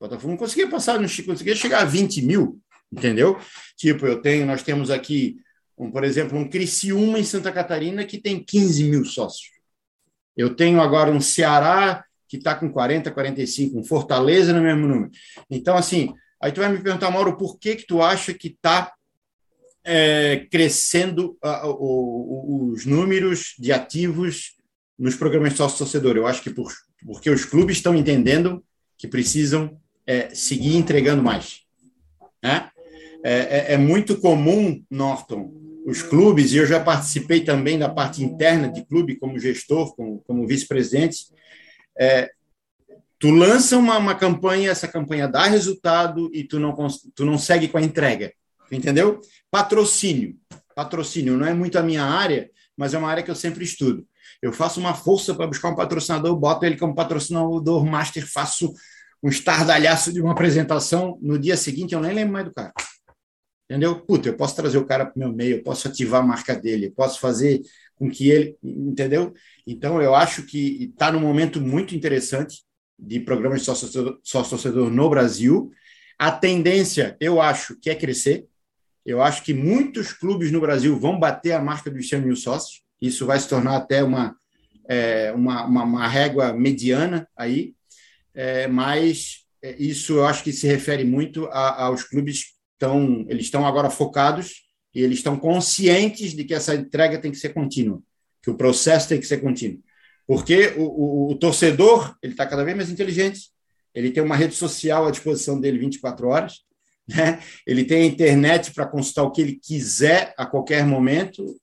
[0.00, 2.60] O Botafogo não conseguia passar, não conseguia chegar a 20 mil
[2.94, 3.38] entendeu?
[3.76, 5.36] Tipo, eu tenho, nós temos aqui,
[5.76, 9.50] um, por exemplo, um Criciúma em Santa Catarina que tem 15 mil sócios.
[10.36, 15.10] Eu tenho agora um Ceará que está com 40, 45, um Fortaleza no mesmo número.
[15.50, 18.92] Então, assim, aí tu vai me perguntar, Mauro, por que que tu acha que está
[19.84, 24.54] é, crescendo uh, uh, os números de ativos
[24.98, 26.16] nos programas de sócio-torcedor?
[26.16, 26.72] Eu acho que por,
[27.04, 28.64] porque os clubes estão entendendo
[28.96, 31.60] que precisam é, seguir entregando mais.
[32.42, 32.70] Né?
[33.24, 35.52] É, é, é, muito comum, Norton,
[35.86, 40.22] os clubes, e eu já participei também da parte interna de clube, como gestor, como,
[40.26, 41.26] como vice-presidente,
[41.98, 42.30] é,
[43.18, 46.74] tu lança uma, uma campanha, essa campanha dá resultado e tu não,
[47.14, 48.32] tu não segue com a entrega,
[48.74, 49.20] entendeu?
[49.50, 50.36] Patrocínio.
[50.74, 54.06] Patrocínio não é muito a minha área, mas é uma área que eu sempre estudo.
[54.42, 58.72] Eu faço uma força para buscar um patrocinador, boto ele como patrocinador master, faço
[59.22, 62.72] um estardalhaço de uma apresentação, no dia seguinte eu nem lembro mais do cara.
[63.64, 63.98] Entendeu?
[64.00, 66.54] Puta, eu posso trazer o cara para o meu meio, eu posso ativar a marca
[66.54, 67.62] dele, eu posso fazer
[67.96, 68.56] com que ele.
[68.62, 69.32] Entendeu?
[69.66, 72.62] Então, eu acho que está num momento muito interessante
[72.98, 75.70] de programas de sócio-torcedor no Brasil.
[76.18, 78.46] A tendência, eu acho, que é crescer.
[79.04, 82.82] Eu acho que muitos clubes no Brasil vão bater a marca dos 100 mil sócios.
[83.00, 84.36] Isso vai se tornar até uma,
[84.88, 87.74] é, uma, uma, uma, régua mediana aí.
[88.34, 93.44] É, mas é, isso eu acho que se refere muito a, aos clubes estão, eles
[93.44, 98.00] estão agora focados e eles estão conscientes de que essa entrega tem que ser contínua,
[98.42, 99.82] que o processo tem que ser contínuo.
[100.26, 103.50] Porque o, o, o torcedor ele está cada vez mais inteligente,
[103.94, 106.64] ele tem uma rede social à disposição dele 24 horas,
[107.08, 107.40] né?
[107.66, 111.56] ele tem a internet para consultar o que ele quiser a qualquer momento.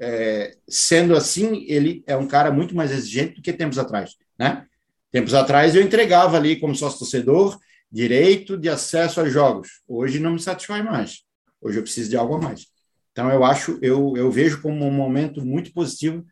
[0.00, 4.16] É, sendo assim, ele é um cara muito mais exigente do que tempos atrás.
[4.38, 4.64] Né?
[5.10, 7.58] Tempos atrás eu entregava ali como sócio torcedor,
[7.90, 9.80] direito de acesso a jogos.
[9.88, 11.22] Hoje não me satisfaz mais.
[11.60, 12.66] Hoje eu preciso de algo a mais.
[13.12, 16.24] Então eu acho, eu, eu vejo como um momento muito positivo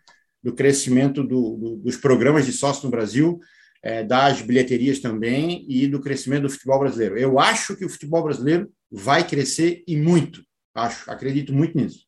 [0.42, 3.40] do crescimento do, do, dos programas de sócio no Brasil,
[3.82, 7.18] é, das bilheterias também e do crescimento do futebol brasileiro.
[7.18, 10.42] Eu acho que o futebol brasileiro vai crescer e muito.
[10.74, 12.06] Acho, acredito muito nisso.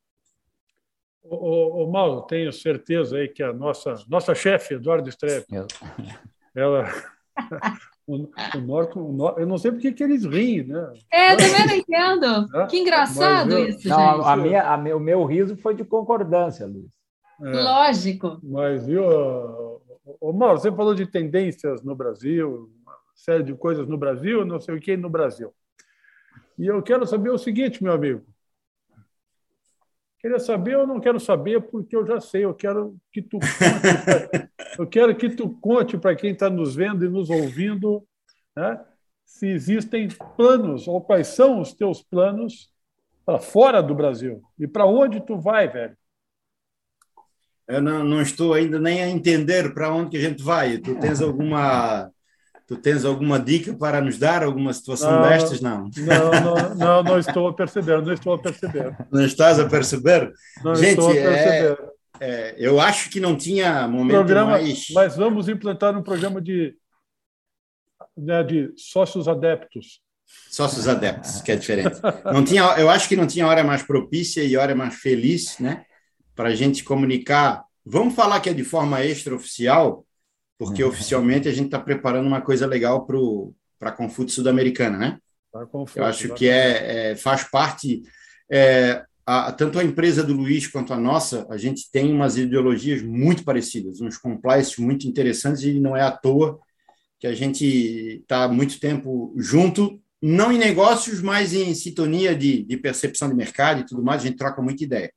[1.23, 5.47] O, o, o Mauro, tenho certeza aí que a nossa nossa chefe, Eduardo Streff,
[6.55, 6.89] ela
[8.07, 10.93] o, o, Norton, o Norton, eu não sei porque que eles riem, né?
[11.13, 12.57] É, eu também não entendo.
[12.57, 12.67] É?
[12.67, 14.27] Que engraçado eu, isso, não, gente.
[14.27, 16.87] A minha, a meu, o meu riso foi de concordância, Luiz.
[17.41, 18.41] É, Lógico.
[18.43, 19.05] Mas, viu,
[20.21, 24.61] o Mauro, você falou de tendências no Brasil, uma série de coisas no Brasil, não
[24.61, 25.53] sei o que no Brasil.
[26.59, 28.25] E eu quero saber o seguinte, meu amigo.
[30.19, 32.45] Queria saber ou não quero saber, porque eu já sei.
[32.45, 34.49] Eu quero que tu conte, pra,
[34.79, 38.05] eu quero que tu conte para quem está nos vendo e nos ouvindo,
[38.57, 38.85] né,
[39.25, 42.73] se existem planos ou quais são os teus planos
[43.25, 45.97] para fora do Brasil e para onde tu vai, velho.
[47.69, 50.79] Eu não, não estou ainda nem a entender para onde que a gente vai.
[50.79, 52.11] Tu tens alguma
[52.69, 54.43] Tu tens alguma dica para nos dar?
[54.45, 55.63] Alguma situação não, destas?
[55.63, 55.91] Não.
[55.97, 58.95] Não, não, não, não estou a perceber, não estou a perceber.
[59.11, 60.31] Não estás a perceber?
[60.63, 61.79] Não Gente, estou a perceber.
[62.21, 64.85] É, é, eu acho que não tinha momento programa, mais...
[64.93, 66.77] Mas vamos implantar um programa de,
[68.15, 70.03] né, de sócios adeptos.
[70.51, 71.99] Sócios adeptos, que é diferente.
[72.27, 75.87] Não tinha, eu acho que não tinha hora mais propícia e hora mais feliz, né?
[76.39, 77.65] Para a gente comunicar.
[77.85, 80.07] Vamos falar que é de forma extraoficial,
[80.57, 80.89] porque uhum.
[80.89, 85.19] oficialmente a gente está preparando uma coisa legal para a Confute Sul-Americana, né?
[85.99, 88.05] Eu acho que é, é, faz parte.
[88.49, 93.03] É, a, tanto a empresa do Luiz quanto a nossa, a gente tem umas ideologias
[93.03, 96.61] muito parecidas, uns compliance muito interessantes, e não é à toa
[97.19, 102.63] que a gente está há muito tempo junto, não em negócios, mas em sintonia de,
[102.63, 105.13] de percepção de mercado e tudo mais, a gente troca muita ideia.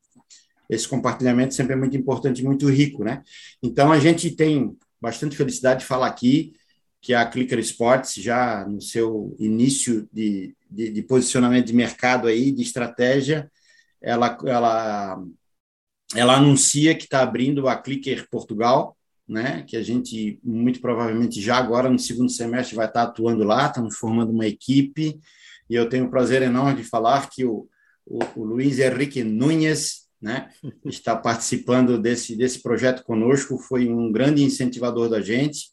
[0.72, 3.22] Esse compartilhamento sempre é muito importante, muito rico, né?
[3.61, 6.53] Então, a gente tem bastante felicidade de falar aqui
[7.01, 12.51] que a Clicker Sports, já no seu início de, de, de posicionamento de mercado aí,
[12.51, 13.51] de estratégia,
[14.01, 15.22] ela, ela,
[16.15, 18.95] ela anuncia que está abrindo a Clicker Portugal,
[19.28, 23.67] né, que a gente muito provavelmente já agora no segundo semestre vai estar atuando lá,
[23.67, 25.19] estamos formando uma equipe,
[25.69, 27.67] e eu tenho o prazer enorme de falar que o,
[28.05, 30.49] o, o Luiz Henrique Nunes né,
[30.86, 35.72] está participando desse, desse projeto conosco, foi um grande incentivador da gente,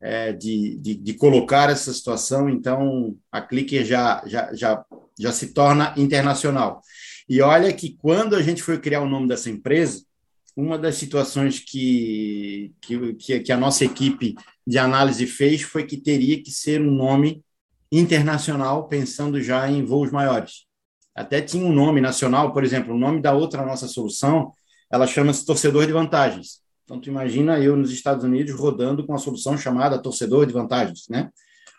[0.00, 4.84] é, de, de, de, colocar essa situação, então a Clicker já, já, já,
[5.18, 6.80] já se torna internacional.
[7.28, 10.04] E olha que quando a gente foi criar o nome dessa empresa,
[10.56, 14.34] uma das situações que, que, que a nossa equipe
[14.66, 17.42] de análise fez foi que teria que ser um nome
[17.90, 20.66] internacional, pensando já em voos maiores.
[21.14, 24.52] Até tinha um nome nacional, por exemplo, o nome da outra nossa solução,
[24.90, 26.60] ela chama-se Torcedor de Vantagens.
[26.84, 31.06] Então, tu imagina eu nos Estados Unidos rodando com uma solução chamada Torcedor de Vantagens,
[31.08, 31.30] né?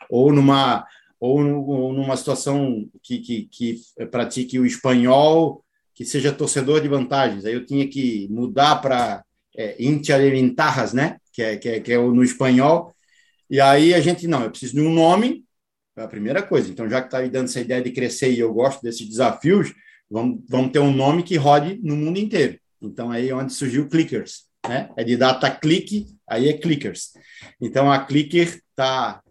[0.09, 0.85] Ou numa,
[1.19, 3.81] ou, ou numa situação que, que, que
[4.11, 5.63] pratique o espanhol
[5.93, 7.45] que seja torcedor de vantagens.
[7.45, 9.23] Aí eu tinha que mudar para
[9.55, 11.17] é, hincha de ventajas, né?
[11.31, 12.93] Que é, que, é, que é no espanhol.
[13.49, 15.43] E aí a gente, não, eu preciso de um nome,
[15.95, 16.69] é a primeira coisa.
[16.69, 19.73] Então, já que está aí dando essa ideia de crescer e eu gosto desses desafios,
[20.09, 22.59] vamos, vamos ter um nome que rode no mundo inteiro.
[22.81, 24.45] Então, aí é onde surgiu Clickers.
[24.67, 24.89] Né?
[24.97, 27.13] É de data click, aí é Clickers.
[27.59, 29.21] Então, a Clicker está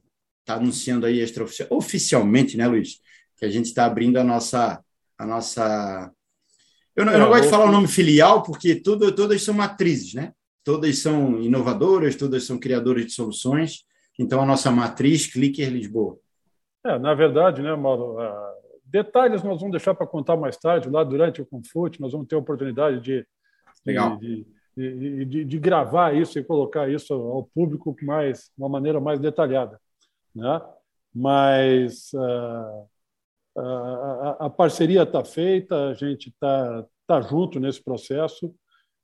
[0.45, 1.25] tá anunciando aí
[1.71, 3.01] oficialmente, né, Luiz?
[3.37, 4.81] Que a gente está abrindo a nossa,
[5.19, 6.13] a nossa
[6.95, 9.55] eu não, eu não é, gosto de falar o nome filial, porque tudo, todas são
[9.55, 10.33] matrizes, né?
[10.63, 13.85] Todas são inovadoras, todas são criadoras de soluções.
[14.19, 16.19] Então, a nossa matriz, Clicker Lisboa.
[16.85, 18.19] É, na verdade, né, Mauro?
[18.21, 18.53] Uh,
[18.85, 22.35] detalhes nós vamos deixar para contar mais tarde, lá durante o Confute, nós vamos ter
[22.35, 23.27] a oportunidade de,
[23.87, 24.17] Legal.
[24.19, 29.21] de, de, de, de, gravar isso e colocar isso ao público mais, uma maneira mais
[29.21, 29.81] detalhada.
[30.35, 30.61] Né?
[31.15, 32.89] Mas uh,
[33.57, 38.55] a, a parceria está feita, a gente está tá junto nesse processo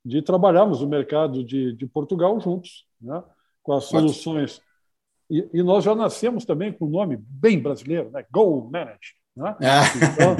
[0.04, 3.22] de trabalharmos o mercado de, de Portugal juntos, né?
[3.62, 4.62] com as soluções.
[5.30, 8.24] E, e, nós já nascemos também com um nome bem brasileiro, né?
[8.30, 9.14] Go Manage.
[9.36, 9.56] Né?
[9.62, 9.84] Ah.
[9.96, 10.36] Então,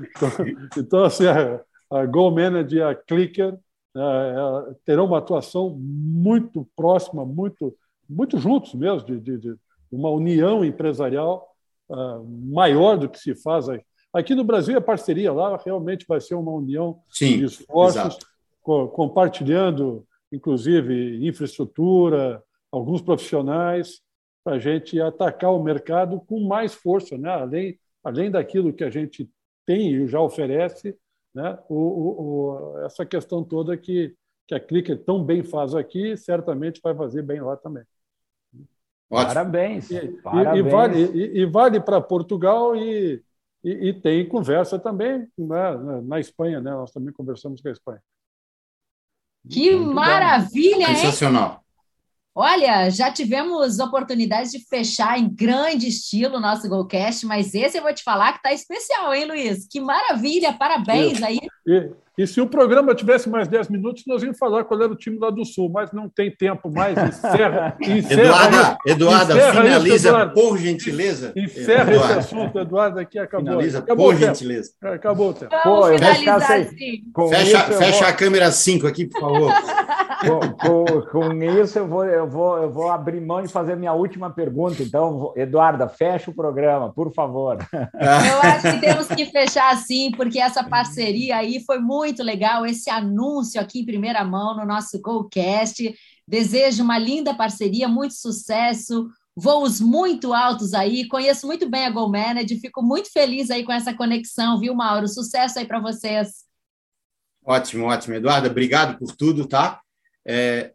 [0.00, 0.46] então,
[0.76, 1.60] então, assim, a,
[1.90, 3.58] a Go Manage e a Clicker
[3.94, 7.76] é, é, terão uma atuação muito próxima, muito,
[8.08, 9.56] muito juntos mesmo, de, de, de
[9.90, 11.46] uma união empresarial
[11.90, 13.84] uh, maior do que se faz aqui.
[14.12, 18.18] Aqui no Brasil, a parceria lá realmente vai ser uma união Sim, de esforços,
[18.62, 22.42] co compartilhando, inclusive, infraestrutura,
[22.72, 24.00] alguns profissionais,
[24.42, 27.30] para a gente atacar o mercado com mais força, né?
[27.30, 29.30] além, além daquilo que a gente
[29.64, 30.96] tem e já oferece,
[31.34, 31.58] né?
[31.68, 34.16] o, o, o, essa questão toda que,
[34.48, 37.84] que a Clicker tão bem faz aqui, certamente vai fazer bem lá também.
[39.08, 39.28] Ótimo.
[39.28, 39.90] Parabéns.
[39.90, 40.66] E, Parabéns.
[40.66, 43.22] E, vale, e, e vale para Portugal e,
[43.62, 46.70] e, tem conversa também né, na Espanha, né?
[46.70, 48.02] Nós também conversamos com a Espanha.
[49.48, 50.96] Que Muito maravilha, hein?
[50.96, 51.61] Sensacional.
[52.34, 57.82] Olha, já tivemos oportunidades de fechar em grande estilo o nosso Golcast, mas esse eu
[57.82, 59.66] vou te falar que está especial, hein, Luiz?
[59.68, 61.40] Que maravilha, parabéns aí.
[61.66, 64.96] E, e se o programa tivesse mais 10 minutos, nós íamos falar qual era o
[64.96, 66.96] time lá do Sul, mas não tem tempo mais.
[66.98, 67.74] Encerra.
[67.80, 70.34] encerra Eduarda, Eduarda encerra finaliza isso, Eduardo.
[70.34, 71.32] por gentileza.
[71.34, 72.10] Encerra Eduardo.
[72.10, 73.46] esse assunto, Eduardo, aqui acabou.
[73.46, 74.72] Finaliza acabou por gentileza.
[74.82, 75.56] Acabou o tempo.
[75.64, 77.02] Vamos Pô, finalizar assim.
[77.30, 78.08] Fecha, fecha vou...
[78.08, 79.52] a câmera 5 aqui, por favor.
[80.20, 83.94] com, com, com, isso, eu vou, eu, vou, eu vou abrir mão de fazer minha
[83.94, 84.82] última pergunta.
[84.82, 87.56] Então, Eduarda, fecha o programa, por favor.
[87.72, 92.66] Eu acho que temos que fechar assim, porque essa parceria aí foi muito legal.
[92.66, 95.94] Esse anúncio aqui em primeira mão no nosso GoCast.
[96.26, 101.06] Desejo uma linda parceria, muito sucesso, voos muito altos aí.
[101.06, 105.06] Conheço muito bem a Go Manage, fico muito feliz aí com essa conexão, viu, Mauro?
[105.06, 106.44] Sucesso aí para vocês.
[107.44, 108.14] Ótimo, ótimo.
[108.14, 109.80] Eduarda, obrigado por tudo, tá?
[110.26, 110.72] É,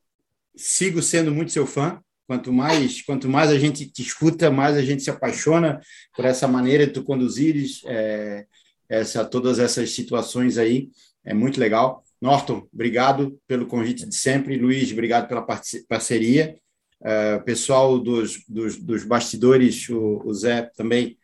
[0.55, 2.01] sigo sendo muito seu fã.
[2.27, 5.79] Quanto mais, quanto mais a gente te escuta, mais a gente se apaixona
[6.13, 8.45] por essa maneira de tu conduzires é,
[8.89, 10.89] essa, todas essas situações aí.
[11.27, 12.05] É muito legal.
[12.21, 14.57] Norton, obrigado pelo convite de sempre.
[14.57, 15.45] Luiz, obrigado pela
[15.87, 16.55] parceria.
[17.01, 21.15] Uh, pessoal dos, dos, dos bastidores, o, o, Zé também,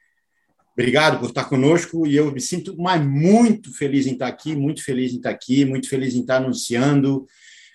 [0.73, 2.05] obrigado por estar conosco.
[2.05, 5.63] E eu me sinto mais muito feliz em estar aqui, muito feliz em estar aqui,
[5.63, 7.25] muito feliz em estar anunciando,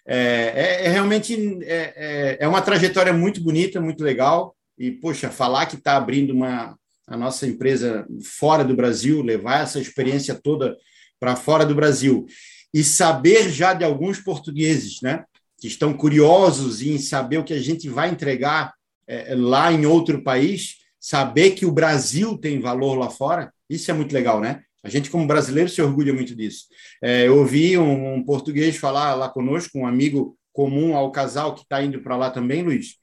[0.07, 4.55] é, é, é realmente é, é, é, uma trajetória muito bonita, muito legal.
[4.79, 9.81] E, poxa, falar que está abrindo uma, a nossa empresa fora do Brasil, levar essa
[9.81, 10.76] experiência toda
[11.19, 12.27] para fora do Brasil
[12.73, 15.25] e saber já de alguns portugueses, né,
[15.59, 18.75] que estão curiosos em saber o que a gente vai entregar
[19.07, 23.95] é, lá em outro país, saber que o Brasil tem valor lá fora, isso é
[23.95, 24.62] muito legal, né?
[24.83, 26.66] A gente, como brasileiro, se orgulha muito disso.
[27.03, 31.62] É, eu ouvi um, um, português falar lá conosco, um amigo comum ao casal que
[31.62, 32.97] está indo para lá também, Luiz,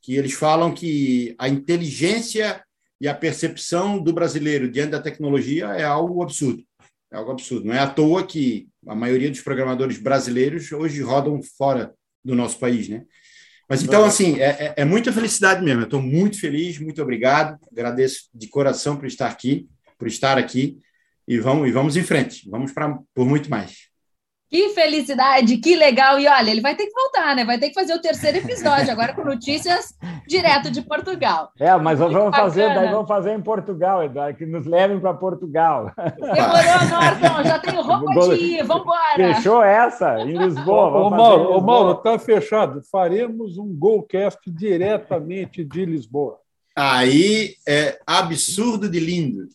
[0.00, 2.62] que eles falam que a inteligência
[3.00, 6.62] e a percepção do brasileiro diante da tecnologia é algo absurdo.
[7.12, 7.66] É algo absurdo.
[7.66, 11.92] Não é à toa que a maioria dos programadores brasileiros hoje rodam fora
[12.24, 13.04] do nosso país, né?
[13.68, 15.82] Mas então, assim, é, é, é muita felicidade mesmo.
[15.82, 17.58] Eu estou muito feliz, muito obrigado.
[17.70, 20.78] Agradeço de coração por estar aqui, por estar aqui.
[21.26, 22.48] E vamos, e vamos em frente.
[22.50, 23.91] Vamos para por muito mais.
[24.52, 26.20] Que felicidade, que legal.
[26.20, 27.42] E olha, ele vai ter que voltar, né?
[27.42, 29.96] Vai ter que fazer o terceiro episódio, agora com notícias
[30.28, 31.50] direto de Portugal.
[31.58, 35.14] É, mas nós vamos fazer, daí vamos fazer em Portugal, Eduardo, que nos levem para
[35.14, 35.90] Portugal.
[35.96, 39.34] Demorou, Norton, já tenho roupa de ir, vamos embora.
[39.34, 40.20] Fechou essa?
[40.20, 40.98] Em Lisboa.
[40.98, 42.82] Ô, Mauro, ô, Mauro, tá fechado.
[42.92, 46.38] Faremos um Golcast diretamente de Lisboa.
[46.76, 49.48] Aí é absurdo de lindo.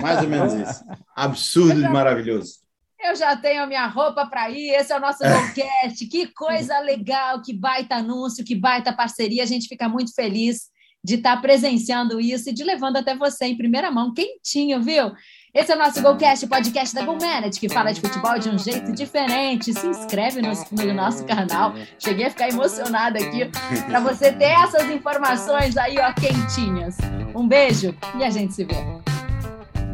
[0.00, 0.82] Mais ou menos isso.
[1.14, 2.66] Absurdo de maravilhoso.
[3.00, 6.04] Eu já tenho a minha roupa para ir, esse é o nosso podcast.
[6.06, 9.42] que coisa legal, que baita anúncio, que baita parceria.
[9.44, 10.68] A gente fica muito feliz
[11.02, 15.12] de estar presenciando isso e de levando até você em primeira mão, quentinho, viu?
[15.54, 18.92] Esse é o nosso Golcast, podcast da GoManage, que fala de futebol de um jeito
[18.92, 19.72] diferente.
[19.72, 21.72] Se inscreve no, no nosso canal.
[21.98, 23.48] Cheguei a ficar emocionada aqui
[23.86, 26.96] para você ter essas informações aí, ó, quentinhas.
[27.34, 29.07] Um beijo e a gente se vê.